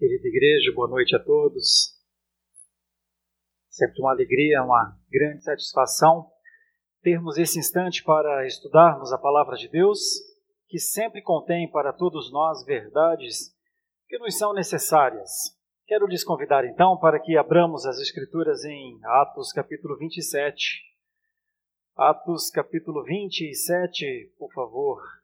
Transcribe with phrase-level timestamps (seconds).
[0.00, 1.94] Querida igreja, boa noite a todos.
[3.68, 6.26] Sempre uma alegria, uma grande satisfação
[7.02, 9.98] termos esse instante para estudarmos a palavra de Deus,
[10.68, 13.54] que sempre contém para todos nós verdades
[14.08, 15.30] que nos são necessárias.
[15.86, 20.80] Quero lhes convidar então para que abramos as Escrituras em Atos capítulo 27.
[21.94, 25.19] Atos capítulo 27, por favor.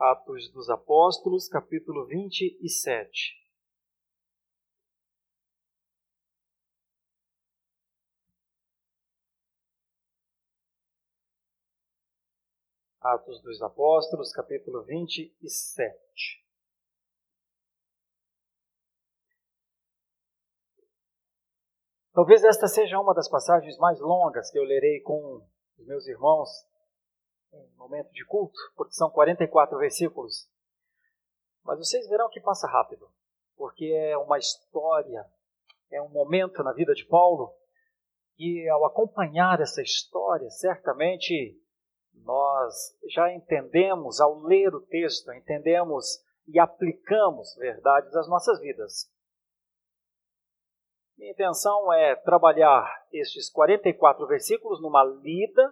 [0.00, 3.38] Atos dos Apóstolos, capítulo 27.
[13.02, 16.46] Atos dos Apóstolos, capítulo 27.
[22.14, 26.69] Talvez esta seja uma das passagens mais longas que eu lerei com os meus irmãos
[27.52, 30.48] em momento de culto, porque são 44 versículos.
[31.64, 33.08] Mas vocês verão que passa rápido,
[33.56, 35.24] porque é uma história,
[35.90, 37.54] é um momento na vida de Paulo,
[38.38, 41.60] e ao acompanhar essa história, certamente
[42.14, 49.10] nós já entendemos, ao ler o texto, entendemos e aplicamos verdades às nossas vidas.
[51.16, 55.70] Minha intenção é trabalhar estes 44 versículos numa lida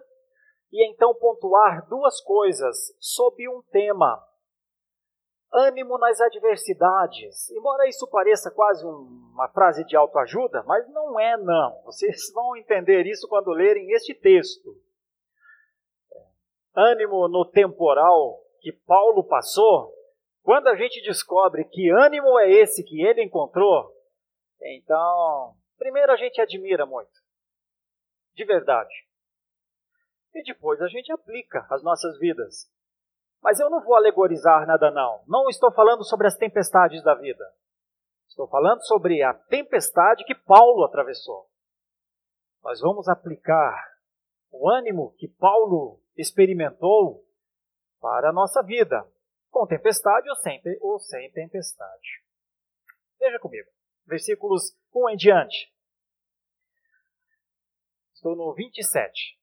[0.71, 4.23] e então pontuar duas coisas sob um tema:
[5.51, 7.49] ânimo nas adversidades.
[7.49, 11.81] Embora isso pareça quase uma frase de autoajuda, mas não é, não.
[11.85, 14.75] Vocês vão entender isso quando lerem este texto.
[16.75, 19.91] Ânimo no temporal que Paulo passou,
[20.43, 23.91] quando a gente descobre que ânimo é esse que ele encontrou,
[24.61, 27.11] então, primeiro a gente admira muito.
[28.35, 29.08] De verdade
[30.33, 32.69] e depois a gente aplica às nossas vidas.
[33.41, 35.23] Mas eu não vou alegorizar nada, não.
[35.27, 37.43] Não estou falando sobre as tempestades da vida.
[38.27, 41.49] Estou falando sobre a tempestade que Paulo atravessou.
[42.63, 43.73] Nós vamos aplicar
[44.51, 47.25] o ânimo que Paulo experimentou
[48.01, 49.05] para a nossa vida,
[49.49, 52.23] com tempestade ou sem, ou sem tempestade.
[53.19, 53.69] Veja comigo,
[54.05, 55.73] versículos 1 em diante.
[58.13, 59.38] Estou no 27.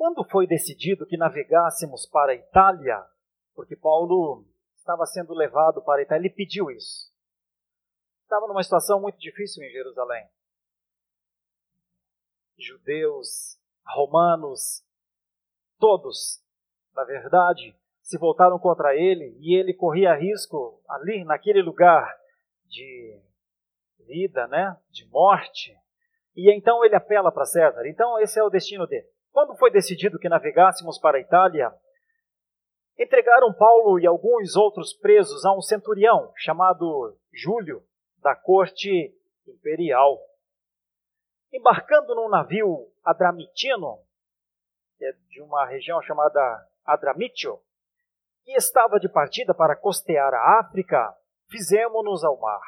[0.00, 3.06] Quando foi decidido que navegássemos para a Itália,
[3.54, 7.12] porque Paulo estava sendo levado para a Itália, ele pediu isso.
[8.22, 10.26] Estava numa situação muito difícil em Jerusalém.
[12.56, 14.82] Judeus, romanos,
[15.78, 16.42] todos,
[16.94, 22.10] na verdade, se voltaram contra ele e ele corria risco ali, naquele lugar
[22.64, 23.20] de
[23.98, 25.76] vida, né, de morte.
[26.34, 27.86] E então ele apela para César.
[27.86, 29.06] Então esse é o destino dele.
[29.32, 31.72] Quando foi decidido que navegássemos para a Itália,
[32.98, 37.82] entregaram Paulo e alguns outros presos a um centurião chamado Júlio,
[38.18, 39.14] da corte
[39.46, 40.18] imperial.
[41.52, 44.00] Embarcando num navio adramitino,
[45.00, 47.58] é de uma região chamada Adramitio,
[48.44, 51.16] que estava de partida para costear a África,
[51.48, 52.60] fizemos-nos ao mar,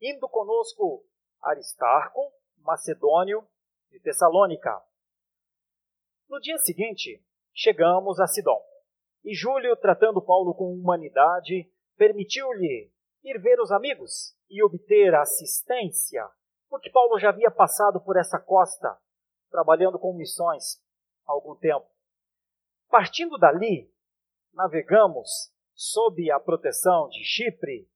[0.00, 1.04] indo conosco
[1.42, 3.46] Aristarco, macedônio,
[3.90, 4.80] de Tessalônica,
[6.30, 7.20] no dia seguinte,
[7.52, 8.62] chegamos a Sidom.
[9.24, 12.90] E Júlio, tratando Paulo com humanidade, permitiu-lhe
[13.24, 16.26] ir ver os amigos e obter assistência,
[16.68, 18.96] porque Paulo já havia passado por essa costa,
[19.50, 20.80] trabalhando com missões
[21.26, 21.86] há algum tempo.
[22.88, 23.92] Partindo dali,
[24.54, 27.90] navegamos sob a proteção de Chipre,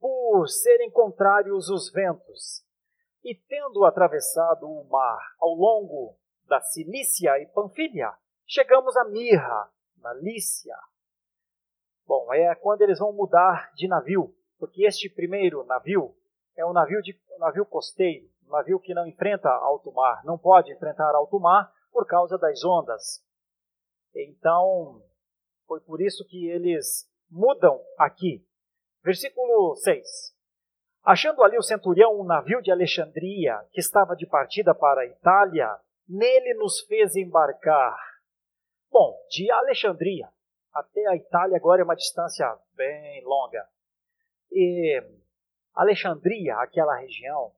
[0.00, 2.64] por serem contrários os ventos,
[3.22, 8.12] e tendo atravessado o mar ao longo da Cilícia e Panfilha,
[8.46, 10.76] chegamos a Mirra, na Lícia.
[12.06, 16.16] Bom, é quando eles vão mudar de navio, porque este primeiro navio
[16.56, 20.38] é um navio, de, um navio costeiro, um navio que não enfrenta alto mar, não
[20.38, 23.24] pode enfrentar alto mar por causa das ondas.
[24.14, 25.02] Então,
[25.66, 28.46] foi por isso que eles mudam aqui.
[29.02, 30.34] Versículo 6.
[31.02, 35.78] Achando ali o centurião um navio de Alexandria, que estava de partida para a Itália,
[36.08, 37.96] nele nos fez embarcar.
[38.90, 40.28] Bom, de Alexandria
[40.76, 43.66] até a Itália agora é uma distância bem longa.
[44.52, 45.02] E
[45.74, 47.52] Alexandria, aquela região,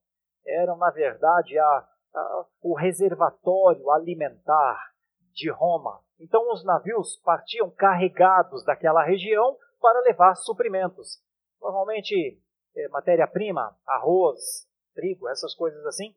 [0.47, 4.93] era na verdade a, a, o reservatório alimentar
[5.33, 6.01] de Roma.
[6.21, 11.21] Então os navios partiam carregados daquela região para levar suprimentos.
[11.61, 12.41] Normalmente
[12.77, 16.15] é, matéria-prima, arroz, trigo, essas coisas assim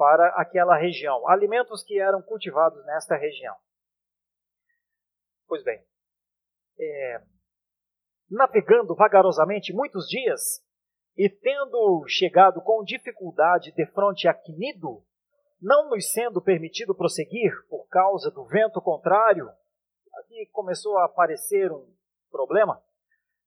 [0.00, 3.54] para aquela região, alimentos que eram cultivados nesta região.
[5.46, 5.78] Pois bem,
[6.80, 7.22] é,
[8.30, 10.64] navegando vagarosamente muitos dias,
[11.18, 15.04] e tendo chegado com dificuldade de frente a Quinido,
[15.60, 19.50] não nos sendo permitido prosseguir por causa do vento contrário,
[20.14, 21.86] aqui começou a aparecer um
[22.30, 22.82] problema.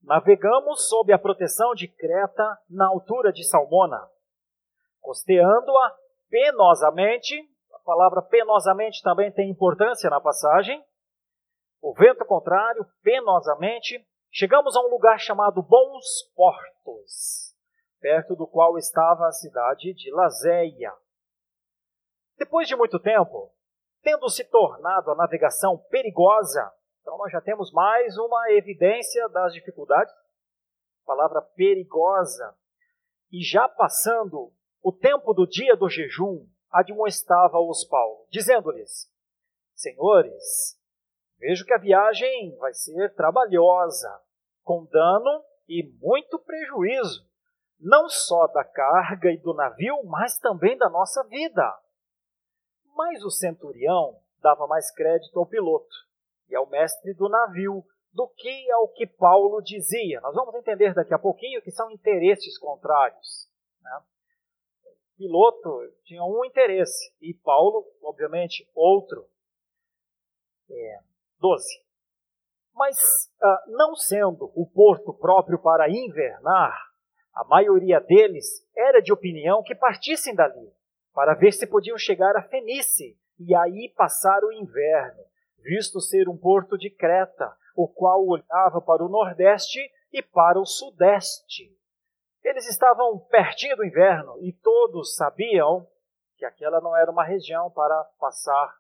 [0.03, 4.07] Navegamos sob a proteção de Creta na altura de Salmona,
[5.01, 6.02] costeando-a
[6.33, 7.47] penosamente.
[7.75, 10.83] A palavra penosamente também tem importância na passagem.
[11.80, 17.56] O vento contrário, penosamente, chegamos a um lugar chamado Bons Portos,
[18.00, 20.91] perto do qual estava a cidade de Lazéia.
[22.35, 23.53] Depois de muito tempo,
[24.01, 30.12] tendo se tornado a navegação perigosa, então nós já temos mais uma evidência das dificuldades,
[31.06, 32.57] palavra perigosa,
[33.31, 34.51] e já passando
[34.83, 39.09] o tempo do dia do jejum, admoestava-os Paulo, dizendo-lhes:
[39.74, 40.77] Senhores,
[41.39, 44.21] vejo que a viagem vai ser trabalhosa,
[44.62, 47.25] com dano e muito prejuízo,
[47.80, 51.80] não só da carga e do navio, mas também da nossa vida.
[52.94, 55.95] Mas o centurião dava mais crédito ao piloto
[56.50, 60.19] e ao mestre do navio do que ao que Paulo dizia.
[60.21, 63.50] Nós vamos entender daqui a pouquinho que são interesses contrários.
[63.81, 64.01] Né?
[65.18, 65.69] Piloto
[66.04, 69.27] tinha um interesse e Paulo, obviamente, outro.
[70.69, 71.00] É,
[71.39, 71.83] 12.
[72.74, 76.75] Mas, ah, não sendo o porto próprio para invernar,
[77.33, 80.71] a maioria deles era de opinião que partissem dali
[81.13, 85.24] para ver se podiam chegar a Fenícia e aí passar o inverno,
[85.59, 89.80] visto ser um porto de Creta, o qual olhava para o nordeste
[90.12, 91.75] e para o sudeste.
[92.44, 95.88] Eles estavam pertinho do inverno e todos sabiam
[96.38, 98.78] que aquela não era uma região para passar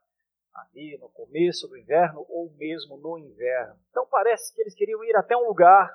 [0.53, 3.75] ali no começo do inverno ou mesmo no inverno.
[3.89, 5.91] Então parece que eles queriam ir até um lugar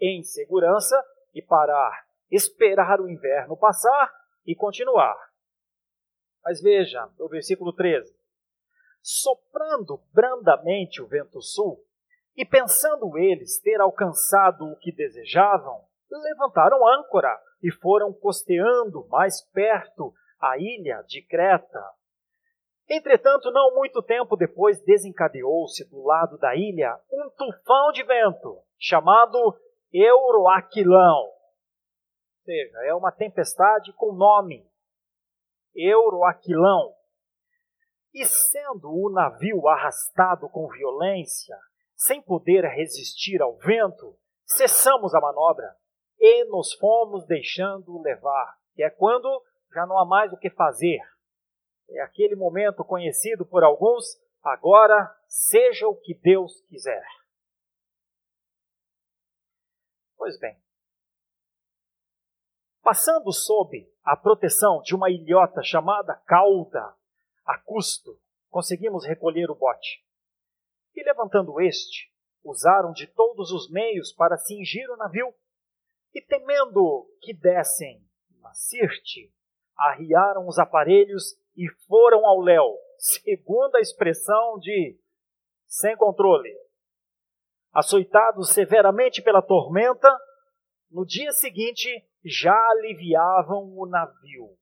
[0.00, 1.02] em segurança
[1.34, 4.12] e parar, esperar o inverno passar
[4.46, 5.16] e continuar.
[6.44, 8.16] Mas veja, o versículo 13:
[9.02, 11.84] Soprando brandamente o vento sul,
[12.36, 15.84] e pensando eles ter alcançado o que desejavam,
[16.16, 21.82] levantaram âncora e foram costeando mais perto a ilha de Creta.
[22.88, 29.38] Entretanto, não muito tempo depois, desencadeou-se do lado da ilha um tufão de vento, chamado
[29.92, 31.24] Euroaquilão.
[31.24, 34.66] Ou seja, é uma tempestade com nome,
[35.74, 36.94] Euroaquilão.
[38.14, 41.58] E sendo o navio arrastado com violência,
[41.94, 44.16] sem poder resistir ao vento,
[44.46, 45.76] cessamos a manobra
[46.18, 48.58] e nos fomos deixando levar.
[48.74, 49.42] Que é quando
[49.72, 51.00] já não há mais o que fazer.
[51.90, 57.06] É aquele momento conhecido por alguns, agora seja o que Deus quiser.
[60.16, 60.60] Pois bem,
[62.82, 66.94] passando sob a proteção de uma ilhota chamada cauda,
[67.46, 68.18] a custo,
[68.50, 70.04] conseguimos recolher o bote.
[70.94, 72.12] E levantando este,
[72.42, 75.34] usaram de todos os meios para cingir o navio,
[76.18, 78.04] e temendo que dessem
[78.40, 79.32] uma Sirte,
[79.76, 84.98] arriaram os aparelhos e foram ao léu, segundo a expressão de
[85.64, 86.52] sem controle.
[87.72, 90.12] Açoitados severamente pela tormenta,
[90.90, 91.88] no dia seguinte
[92.24, 94.56] já aliviavam o navio.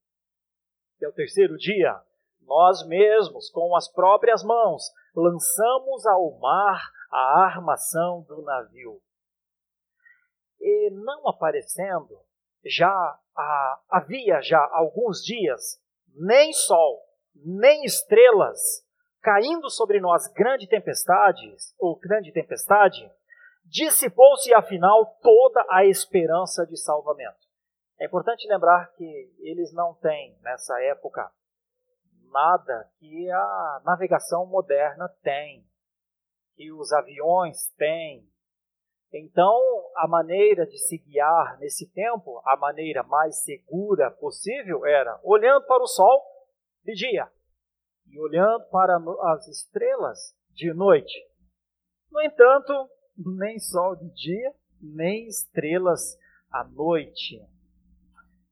[1.00, 1.98] E ao terceiro dia,
[2.42, 4.82] nós mesmos, com as próprias mãos,
[5.14, 9.00] lançamos ao mar a armação do navio.
[10.60, 12.18] E não aparecendo,
[12.64, 13.18] já
[13.88, 15.80] havia já alguns dias,
[16.14, 17.02] nem sol,
[17.34, 18.84] nem estrelas,
[19.20, 23.10] caindo sobre nós grande tempestade, ou grande tempestade,
[23.64, 27.46] dissipou-se afinal toda a esperança de salvamento.
[27.98, 31.30] É importante lembrar que eles não têm, nessa época,
[32.30, 35.66] nada que a navegação moderna tem,
[36.54, 38.28] que os aviões têm.
[39.18, 39.58] Então,
[39.96, 45.82] a maneira de se guiar nesse tempo, a maneira mais segura possível, era olhando para
[45.82, 46.22] o sol
[46.84, 47.30] de dia
[48.06, 48.96] e olhando para
[49.32, 51.14] as estrelas de noite.
[52.10, 52.72] No entanto,
[53.16, 56.18] nem sol de dia, nem estrelas
[56.50, 57.40] à noite.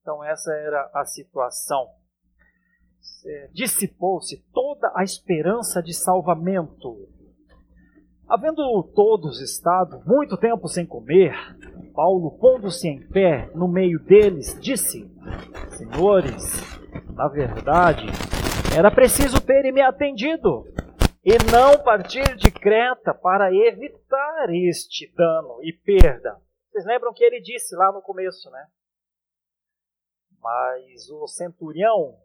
[0.01, 1.95] Então, essa era a situação.
[3.27, 7.09] É, dissipou-se toda a esperança de salvamento.
[8.27, 11.35] Havendo todos estado muito tempo sem comer,
[11.95, 15.07] Paulo, pondo-se em pé no meio deles, disse:
[15.77, 16.63] Senhores,
[17.15, 18.07] na verdade,
[18.77, 20.65] era preciso terem me atendido
[21.23, 26.41] e não partir de Creta para evitar este dano e perda.
[26.71, 28.67] Vocês lembram que ele disse lá no começo, né?
[30.41, 32.19] Mas o centurião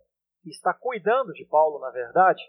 [0.45, 2.41] está cuidando de Paulo, na verdade,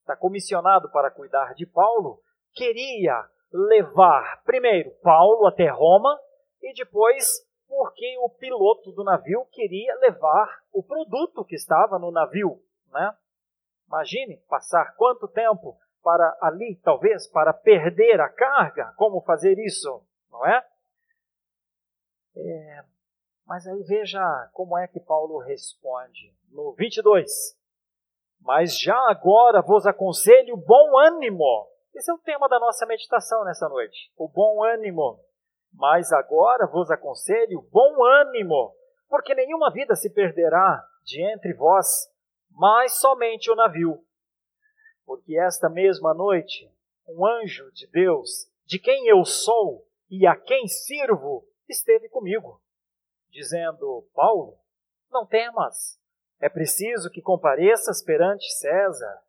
[0.00, 2.20] está comissionado para cuidar de Paulo,
[2.54, 6.18] queria levar primeiro Paulo até Roma
[6.62, 12.60] e depois porque o piloto do navio queria levar o produto que estava no navio,
[12.92, 13.16] né?
[13.86, 18.92] Imagine passar quanto tempo para ali, talvez, para perder a carga.
[18.96, 20.66] Como fazer isso, não é?
[22.36, 22.84] é
[23.46, 26.32] mas aí veja como é que Paulo responde.
[26.52, 27.58] No 22.
[28.40, 31.68] Mas já agora vos aconselho bom ânimo.
[31.94, 34.12] Esse é o tema da nossa meditação nessa noite.
[34.16, 35.22] O bom ânimo.
[35.72, 38.74] Mas agora vos aconselho bom ânimo,
[39.08, 42.10] porque nenhuma vida se perderá de entre vós,
[42.50, 44.04] mas somente o navio.
[45.04, 46.72] Porque esta mesma noite,
[47.08, 52.60] um anjo de Deus, de quem eu sou e a quem sirvo, esteve comigo,
[53.28, 54.58] dizendo: Paulo,
[55.10, 56.00] não temas,
[56.40, 59.22] é preciso que compareças perante César.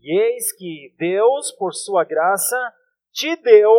[0.00, 2.56] E eis que Deus, por sua graça,
[3.12, 3.72] te deu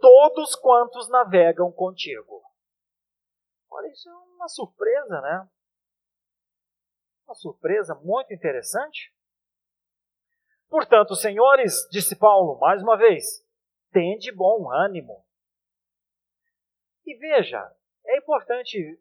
[0.00, 2.42] todos quantos navegam contigo.
[3.70, 5.48] Olha, isso é uma surpresa, né?
[7.26, 9.14] Uma surpresa muito interessante.
[10.68, 13.44] Portanto, senhores, disse Paulo mais uma vez,
[13.92, 15.24] tende bom ânimo.
[17.04, 17.74] E veja,
[18.06, 19.00] é importante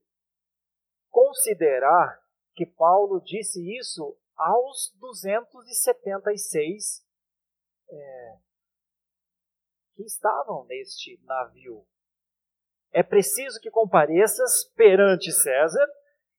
[1.10, 2.20] considerar
[2.56, 7.04] que Paulo disse isso aos 276
[7.90, 8.38] é,
[9.96, 11.86] que estavam neste navio.
[12.92, 15.88] É preciso que compareças perante César,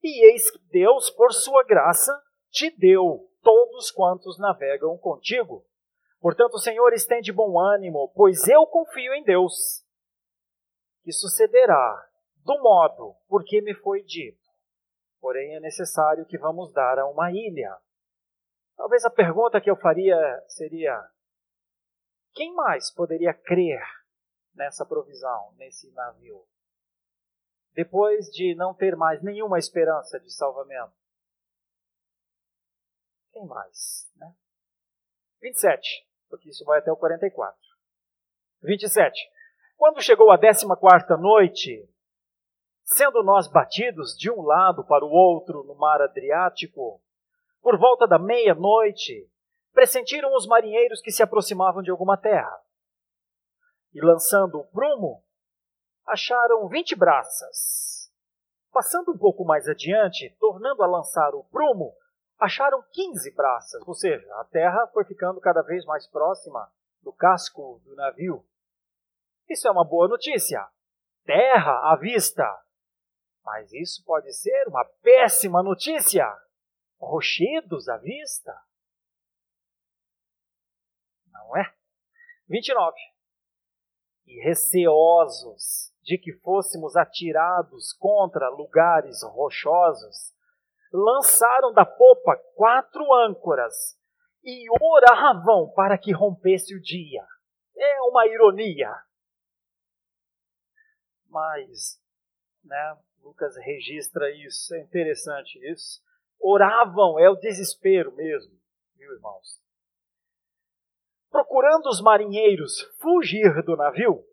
[0.03, 2.11] e eis que Deus, por sua graça,
[2.51, 5.65] te deu todos quantos navegam contigo.
[6.21, 9.85] Portanto, Senhor, estende bom ânimo, pois eu confio em Deus,
[11.03, 12.09] que sucederá
[12.45, 14.41] do modo porque me foi dito.
[15.21, 17.77] Porém, é necessário que vamos dar a uma ilha.
[18.81, 20.17] Talvez a pergunta que eu faria
[20.49, 20.99] seria:
[22.33, 23.79] quem mais poderia crer
[24.55, 26.49] nessa provisão, nesse navio?
[27.75, 30.95] Depois de não ter mais nenhuma esperança de salvamento.
[33.33, 34.11] Quem mais?
[34.17, 34.35] Né?
[35.43, 37.61] 27, porque isso vai até o 44.
[38.63, 39.31] 27.
[39.77, 41.87] Quando chegou a décima quarta noite,
[42.83, 47.03] sendo nós batidos de um lado para o outro no mar Adriático,
[47.61, 49.31] por volta da meia-noite,
[49.73, 52.61] pressentiram os marinheiros que se aproximavam de alguma terra.
[53.93, 55.23] E lançando o prumo,
[56.07, 58.11] acharam vinte braças.
[58.73, 61.95] Passando um pouco mais adiante, tornando a lançar o prumo,
[62.39, 66.71] acharam quinze braças, ou seja, a terra foi ficando cada vez mais próxima
[67.03, 68.45] do casco do navio.
[69.49, 70.67] Isso é uma boa notícia.
[71.25, 72.47] Terra à vista.
[73.45, 76.27] Mas isso pode ser uma péssima notícia.
[77.01, 78.53] Rochedos à vista
[81.41, 81.75] não é?
[82.49, 82.97] 29.
[84.27, 90.35] E receosos de que fôssemos atirados contra lugares rochosos,
[90.93, 93.99] lançaram da popa quatro âncoras
[94.43, 97.25] e oravam para que rompesse o dia.
[97.77, 98.93] É uma ironia.
[101.29, 102.01] Mas,
[102.65, 106.03] né, Lucas registra isso, é interessante isso.
[106.41, 108.53] Oravam, é o desespero mesmo,
[108.97, 109.61] viu, irmãos?
[111.31, 114.27] procurando os marinheiros fugir do navio,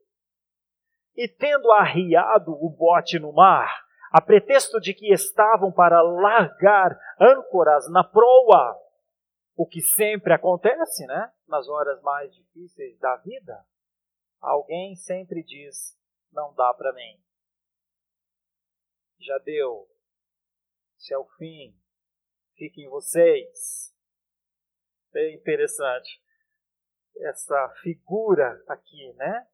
[1.15, 7.89] e tendo arriado o bote no mar, a pretexto de que estavam para largar âncoras
[7.89, 8.79] na proa,
[9.55, 11.31] o que sempre acontece, né?
[11.47, 13.65] Nas horas mais difíceis da vida,
[14.39, 15.97] alguém sempre diz:
[16.31, 17.19] não dá para mim.
[19.19, 19.87] Já deu.
[20.97, 21.75] Se é o fim,
[22.57, 23.93] fiquem vocês.
[25.15, 26.21] É interessante
[27.19, 29.47] essa figura aqui, né?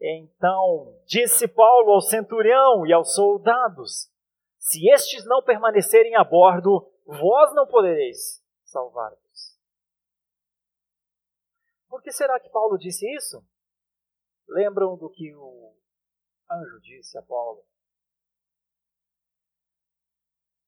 [0.00, 4.12] Então, disse Paulo ao centurião e aos soldados:
[4.58, 9.58] Se estes não permanecerem a bordo, vós não podereis salvar-vos.
[11.88, 13.42] Por que será que Paulo disse isso?
[14.46, 15.74] Lembram do que o
[16.50, 17.64] anjo disse a Paulo?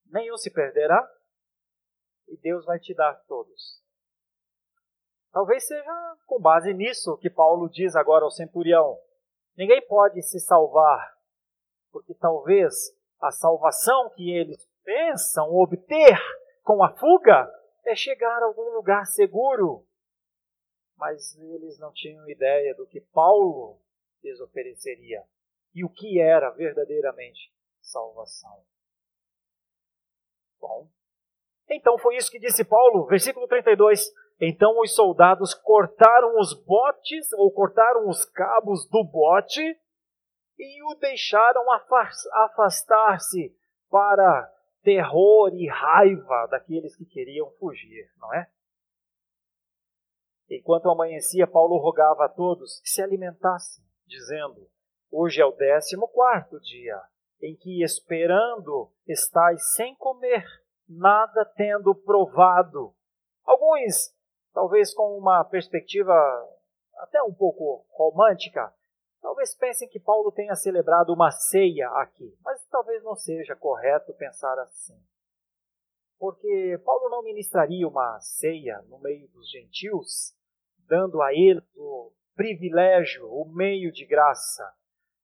[0.06, 1.06] Nenhum se perderá
[2.28, 3.82] e Deus vai te dar todos.
[5.32, 8.99] Talvez seja com base nisso que Paulo diz agora ao centurião:
[9.56, 11.16] ninguém pode se salvar,
[11.90, 12.75] porque talvez
[13.20, 16.18] a salvação que eles pensam obter
[16.62, 17.52] com a fuga
[17.85, 19.85] é chegar a algum lugar seguro.
[20.97, 23.80] mas eles não tinham ideia do que Paulo
[24.23, 25.25] lhes ofereceria
[25.73, 28.64] e o que era verdadeiramente salvação.
[30.61, 30.88] Bom,
[31.70, 34.04] então foi isso que disse Paulo, versículo 32.
[34.40, 39.62] Então os soldados cortaram os botes, ou cortaram os cabos do bote,
[40.58, 41.64] e o deixaram
[42.32, 43.54] afastar-se
[43.90, 48.48] para terror e raiva daqueles que queriam fugir, não é?
[50.50, 54.66] Enquanto amanhecia, Paulo rogava a todos que se alimentassem, dizendo:
[55.10, 56.98] Hoje é o décimo quarto dia,
[57.42, 60.44] em que esperando estais sem comer,
[60.88, 62.95] nada tendo provado.
[63.45, 64.14] Alguns,
[64.52, 66.14] talvez com uma perspectiva
[66.97, 68.73] até um pouco romântica,
[69.21, 74.59] talvez pensem que Paulo tenha celebrado uma ceia aqui, mas talvez não seja correto pensar
[74.61, 74.99] assim.
[76.18, 80.37] Porque Paulo não ministraria uma ceia no meio dos gentios
[80.88, 84.73] dando a ele o privilégio, o meio de graça.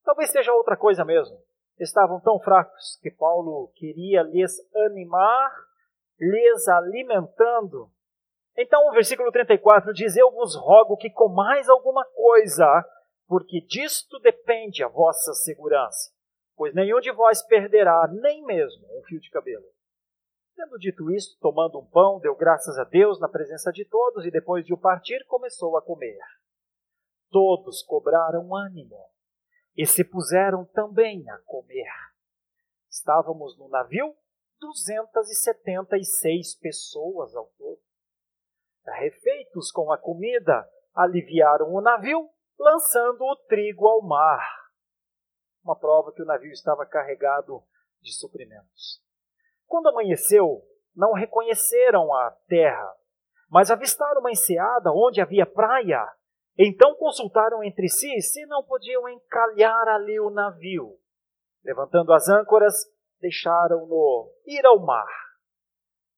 [0.04, 1.42] Talvez seja outra coisa mesmo.
[1.78, 5.50] Estavam tão fracos que Paulo queria lhes animar,
[6.18, 7.90] lhes alimentando.
[8.56, 12.66] Então o versículo 34 diz: Eu vos rogo que comais alguma coisa,
[13.26, 16.12] porque disto depende a vossa segurança.
[16.56, 19.64] Pois nenhum de vós perderá nem mesmo um fio de cabelo.
[20.54, 24.30] Tendo dito isto, tomando um pão, deu graças a Deus na presença de todos e
[24.30, 26.20] depois de o partir, começou a comer.
[27.28, 29.13] Todos cobraram ânimo
[29.76, 31.90] e se puseram também a comer.
[32.88, 34.14] Estávamos no navio
[34.60, 37.80] 276 pessoas ao todo.
[38.86, 42.28] Refeitos com a comida, aliviaram o navio,
[42.58, 44.46] lançando o trigo ao mar.
[45.64, 47.62] Uma prova que o navio estava carregado
[48.00, 49.02] de suprimentos.
[49.66, 50.62] Quando amanheceu,
[50.94, 52.94] não reconheceram a terra,
[53.48, 56.06] mas avistaram uma enseada onde havia praia.
[56.58, 60.96] Então consultaram entre si se não podiam encalhar ali o navio.
[61.64, 62.74] Levantando as âncoras,
[63.20, 65.08] deixaram-no ir ao mar.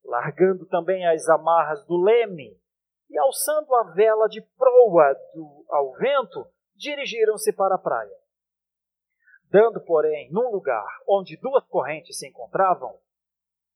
[0.04, 2.60] Largando também as amarras do leme
[3.08, 8.16] e alçando a vela de proa do, ao vento, dirigiram-se para a praia.
[9.48, 12.98] Dando, porém, num lugar onde duas correntes se encontravam,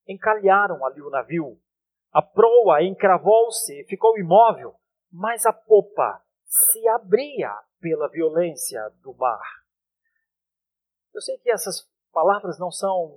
[0.07, 1.59] encalharam ali o navio.
[2.13, 4.75] A proa encravou-se e ficou imóvel,
[5.11, 6.21] mas a popa
[6.51, 9.41] se abria pela violência do mar.
[11.15, 13.17] Eu sei que essas palavras não são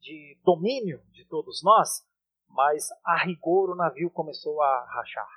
[0.00, 2.06] de domínio de todos nós,
[2.48, 5.28] mas a rigor o navio começou a rachar.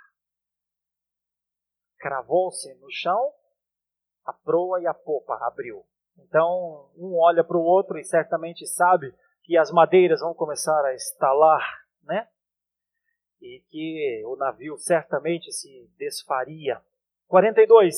[1.98, 3.34] Cravou-se no chão,
[4.26, 5.86] a proa e a popa abriu.
[6.18, 9.14] Então, um olha para o outro e certamente sabe
[9.44, 12.30] que as madeiras vão começar a estalar, né?
[13.42, 16.82] E que o navio certamente se desfaria.
[17.28, 17.96] 42.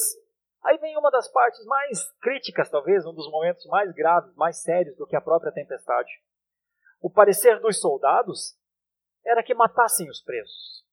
[0.64, 4.96] Aí vem uma das partes mais críticas, talvez, um dos momentos mais graves, mais sérios
[4.98, 6.12] do que a própria tempestade.
[7.02, 8.58] O parecer dos soldados
[9.26, 10.86] era que matassem os presos,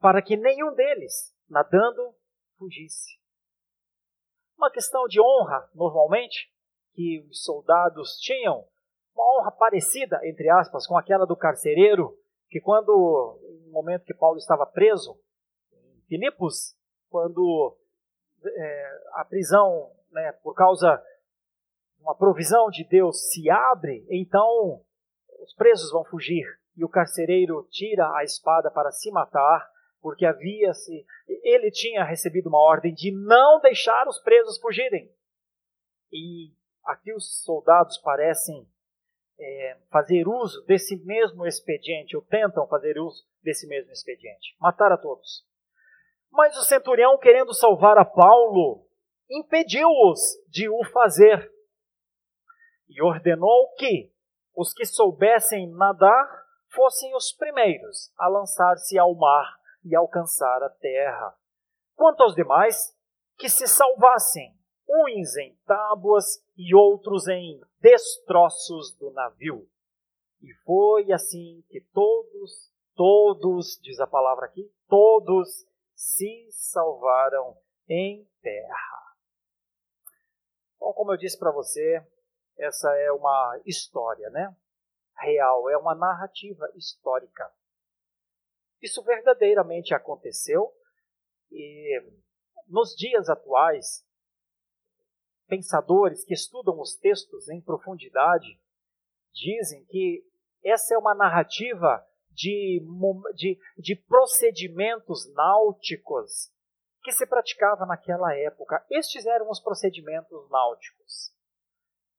[0.00, 2.14] para que nenhum deles, nadando,
[2.58, 3.18] fugisse.
[4.56, 6.52] Uma questão de honra, normalmente,
[6.92, 8.66] que os soldados tinham
[9.14, 14.38] uma honra parecida, entre aspas, com aquela do carcereiro, que quando, no momento que Paulo
[14.38, 15.20] estava preso,
[15.72, 16.77] em Filipos,
[17.10, 17.76] quando
[18.44, 20.96] é, a prisão, né, por causa
[21.96, 24.82] de uma provisão de Deus, se abre, então
[25.40, 29.68] os presos vão fugir e o carcereiro tira a espada para se matar,
[30.00, 31.04] porque havia se
[31.42, 35.12] ele tinha recebido uma ordem de não deixar os presos fugirem.
[36.12, 36.52] E
[36.84, 38.66] aqui os soldados parecem
[39.38, 44.56] é, fazer uso desse mesmo expediente, ou tentam fazer uso desse mesmo expediente.
[44.60, 45.47] Matar a todos.
[46.30, 48.86] Mas o centurião, querendo salvar a Paulo,
[49.30, 51.50] impediu-os de o fazer.
[52.88, 54.12] E ordenou que
[54.54, 61.34] os que soubessem nadar fossem os primeiros a lançar-se ao mar e alcançar a terra.
[61.94, 62.96] Quanto aos demais,
[63.36, 64.56] que se salvassem
[64.88, 69.68] uns em tábuas e outros em destroços do navio.
[70.42, 75.67] E foi assim que todos, todos, diz a palavra aqui, todos
[75.98, 79.16] se salvaram em terra.
[80.78, 82.06] Bom, como eu disse para você,
[82.56, 84.56] essa é uma história, né?
[85.16, 87.52] Real, é uma narrativa histórica.
[88.80, 90.72] Isso verdadeiramente aconteceu
[91.50, 92.00] e
[92.68, 94.06] nos dias atuais
[95.48, 98.60] pensadores que estudam os textos em profundidade
[99.32, 100.24] dizem que
[100.62, 102.07] essa é uma narrativa
[102.38, 102.80] de,
[103.34, 106.52] de, de procedimentos náuticos
[107.02, 108.84] que se praticava naquela época.
[108.88, 111.34] Estes eram os procedimentos náuticos.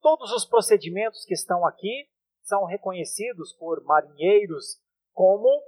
[0.02, 2.10] Todos os procedimentos que estão aqui
[2.42, 4.82] são reconhecidos por marinheiros
[5.14, 5.64] como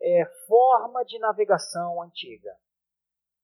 [0.00, 2.50] é, forma de navegação antiga.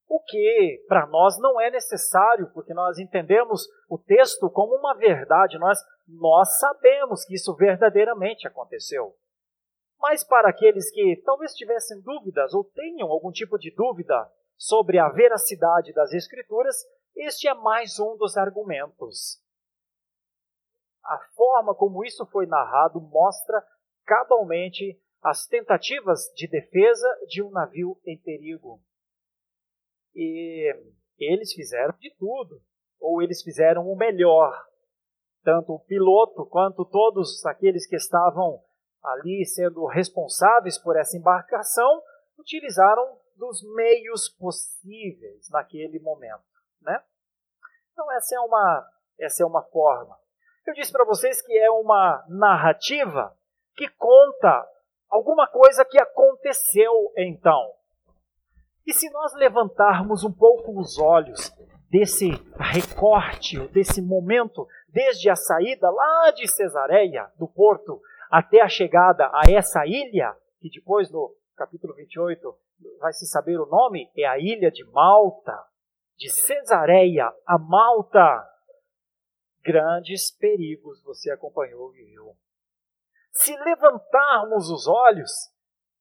[0.06, 5.58] O que para nós não é necessário, porque nós entendemos o texto como uma verdade,
[5.58, 9.14] nós, nós sabemos que isso verdadeiramente aconteceu.
[10.00, 15.08] Mas para aqueles que talvez tivessem dúvidas ou tenham algum tipo de dúvida sobre a
[15.08, 16.76] veracidade das Escrituras,
[17.16, 19.42] este é mais um dos argumentos.
[21.04, 23.64] A forma como isso foi narrado mostra
[24.04, 28.80] cabalmente as tentativas de defesa de um navio em perigo.
[30.14, 30.72] E
[31.18, 32.62] eles fizeram de tudo,
[33.00, 34.52] ou eles fizeram o melhor.
[35.42, 38.62] Tanto o piloto quanto todos aqueles que estavam
[39.12, 42.02] ali sendo responsáveis por essa embarcação
[42.38, 46.42] utilizaram dos meios possíveis naquele momento,
[46.82, 47.02] né?
[47.92, 50.16] Então essa é uma essa é uma forma.
[50.66, 53.36] Eu disse para vocês que é uma narrativa
[53.74, 54.68] que conta
[55.08, 57.72] alguma coisa que aconteceu então.
[58.86, 61.52] E se nós levantarmos um pouco os olhos
[61.90, 69.30] desse recorte, desse momento, desde a saída lá de Cesareia, do porto, até a chegada
[69.32, 72.58] a essa ilha, que depois no capítulo 28
[73.00, 75.56] vai se saber o nome, é a ilha de Malta.
[76.16, 78.44] De Cesareia a Malta.
[79.62, 82.36] Grandes perigos você acompanhou e viu.
[83.32, 85.30] Se levantarmos os olhos,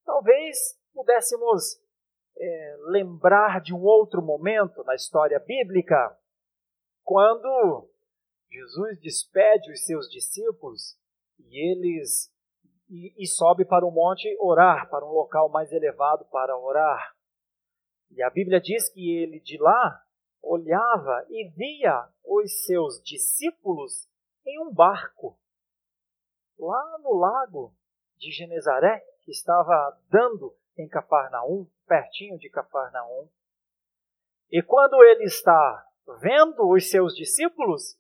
[0.06, 0.58] talvez
[0.94, 1.80] pudéssemos
[2.40, 6.18] é, lembrar de um outro momento na história bíblica,
[7.04, 7.90] quando
[8.50, 10.98] Jesus despede os seus discípulos
[11.40, 12.32] e eles
[12.90, 17.16] e, e sobe para o monte orar, para um local mais elevado para orar.
[18.12, 20.04] E a Bíblia diz que ele de lá
[20.42, 24.08] olhava e via os seus discípulos
[24.46, 25.38] em um barco,
[26.58, 27.76] lá no lago
[28.18, 33.30] de Genezaré, que estava dando em Cafarnaum, pertinho de Cafarnaum.
[34.50, 35.86] E quando ele está
[36.22, 38.00] vendo os seus discípulos,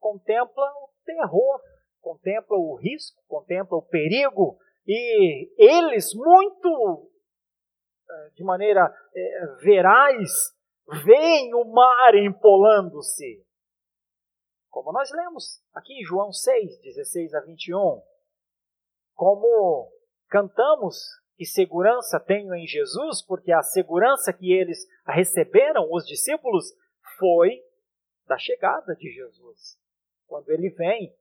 [0.00, 1.60] contempla o terror
[2.04, 7.10] contempla o risco, contempla o perigo, e eles, muito
[8.08, 10.30] eh, de maneira é, veraz,
[11.04, 13.42] veem o mar empolando-se.
[14.68, 18.02] Como nós lemos aqui em João 6, 16 a 21.
[19.14, 19.90] Como
[20.28, 20.96] cantamos
[21.36, 26.66] que segurança tenho em Jesus, porque a segurança que eles receberam, os discípulos,
[27.18, 27.62] foi
[28.26, 29.78] da chegada de Jesus.
[30.26, 31.14] Quando ele vem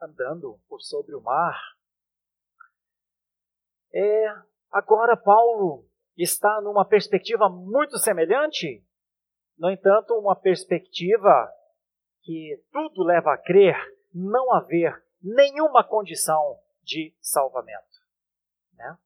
[0.00, 1.58] andando por sobre o mar.
[3.92, 4.34] É,
[4.70, 5.86] agora Paulo
[6.16, 8.84] está numa perspectiva muito semelhante,
[9.58, 11.52] no entanto, uma perspectiva
[12.22, 13.76] que tudo leva a crer
[14.14, 18.00] não haver nenhuma condição de salvamento.
[18.74, 18.98] Né?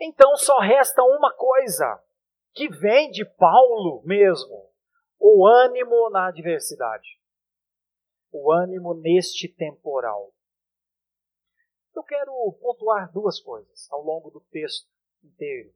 [0.00, 2.02] Então só resta uma coisa,
[2.52, 4.68] que vem de Paulo mesmo:
[5.18, 7.19] o ânimo na adversidade
[8.32, 10.32] o ânimo neste temporal.
[11.94, 14.88] Eu quero pontuar duas coisas ao longo do texto
[15.22, 15.72] inteiro.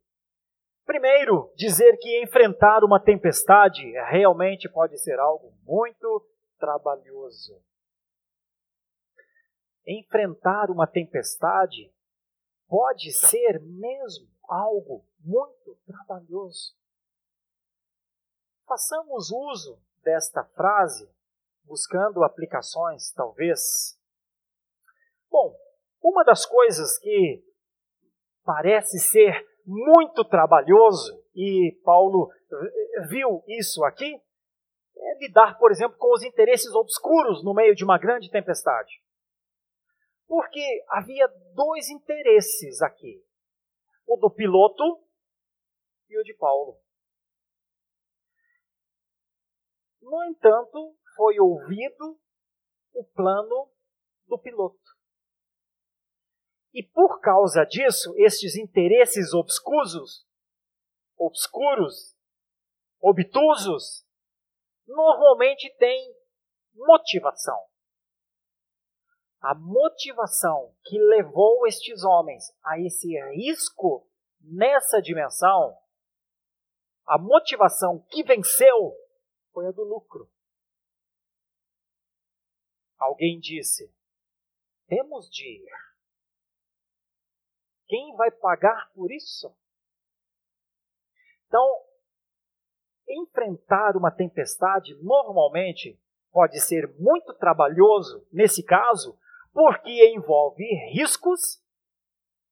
[0.84, 6.26] Primeiro, dizer que enfrentar uma tempestade realmente pode ser algo muito
[6.58, 7.60] trabalhoso.
[9.86, 11.92] Enfrentar uma tempestade
[12.68, 16.74] pode ser mesmo algo muito trabalhoso.
[18.66, 21.10] Façamos uso desta frase
[21.64, 23.98] buscando aplicações, talvez.
[25.30, 25.56] Bom,
[26.02, 27.42] uma das coisas que
[28.44, 32.30] parece ser muito trabalhoso, e Paulo
[33.08, 34.20] viu isso aqui,
[34.96, 39.02] é lidar, por exemplo, com os interesses obscuros no meio de uma grande tempestade.
[40.26, 43.22] Porque havia dois interesses aqui:
[44.06, 45.02] o do piloto
[46.08, 46.78] e o de Paulo.
[50.00, 52.18] No entanto, foi ouvido
[52.92, 53.70] o plano
[54.26, 54.78] do piloto.
[56.72, 60.26] E por causa disso, estes interesses obscuros,
[61.16, 62.16] obscuros,
[63.00, 64.04] obtusos,
[64.86, 66.14] normalmente têm
[66.74, 67.58] motivação.
[69.40, 74.08] A motivação que levou estes homens a esse risco
[74.40, 75.76] nessa dimensão,
[77.06, 78.96] a motivação que venceu
[79.52, 80.28] foi a do lucro.
[83.04, 83.94] Alguém disse:
[84.86, 85.70] Temos de ir.
[87.86, 89.54] Quem vai pagar por isso?
[91.46, 91.86] Então,
[93.06, 96.00] enfrentar uma tempestade normalmente
[96.32, 99.18] pode ser muito trabalhoso, nesse caso,
[99.52, 101.62] porque envolve riscos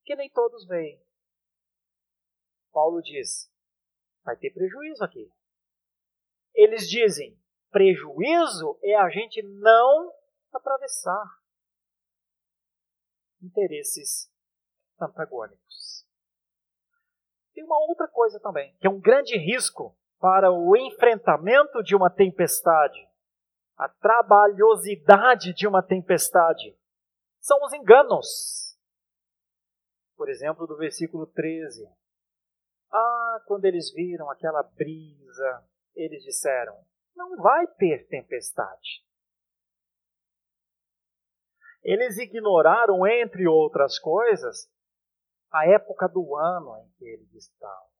[0.05, 1.03] que nem todos veem.
[2.71, 3.51] Paulo diz:
[4.23, 5.33] vai ter prejuízo aqui.
[6.55, 10.21] Eles dizem: prejuízo é a gente não
[10.59, 11.25] atravessar
[13.43, 14.31] interesses
[15.01, 16.07] antagônicos.
[17.55, 22.09] Tem uma outra coisa também, que é um grande risco para o enfrentamento de uma
[22.09, 23.12] tempestade
[23.83, 26.77] a trabalhosidade de uma tempestade
[27.41, 28.79] são os enganos.
[30.17, 31.85] Por exemplo, do versículo 13.
[32.93, 36.77] Ah, quando eles viram aquela brisa, eles disseram:
[37.17, 39.05] não vai ter tempestade.
[41.83, 44.71] Eles ignoraram, entre outras coisas,
[45.51, 47.92] a época do ano em que eles estavam.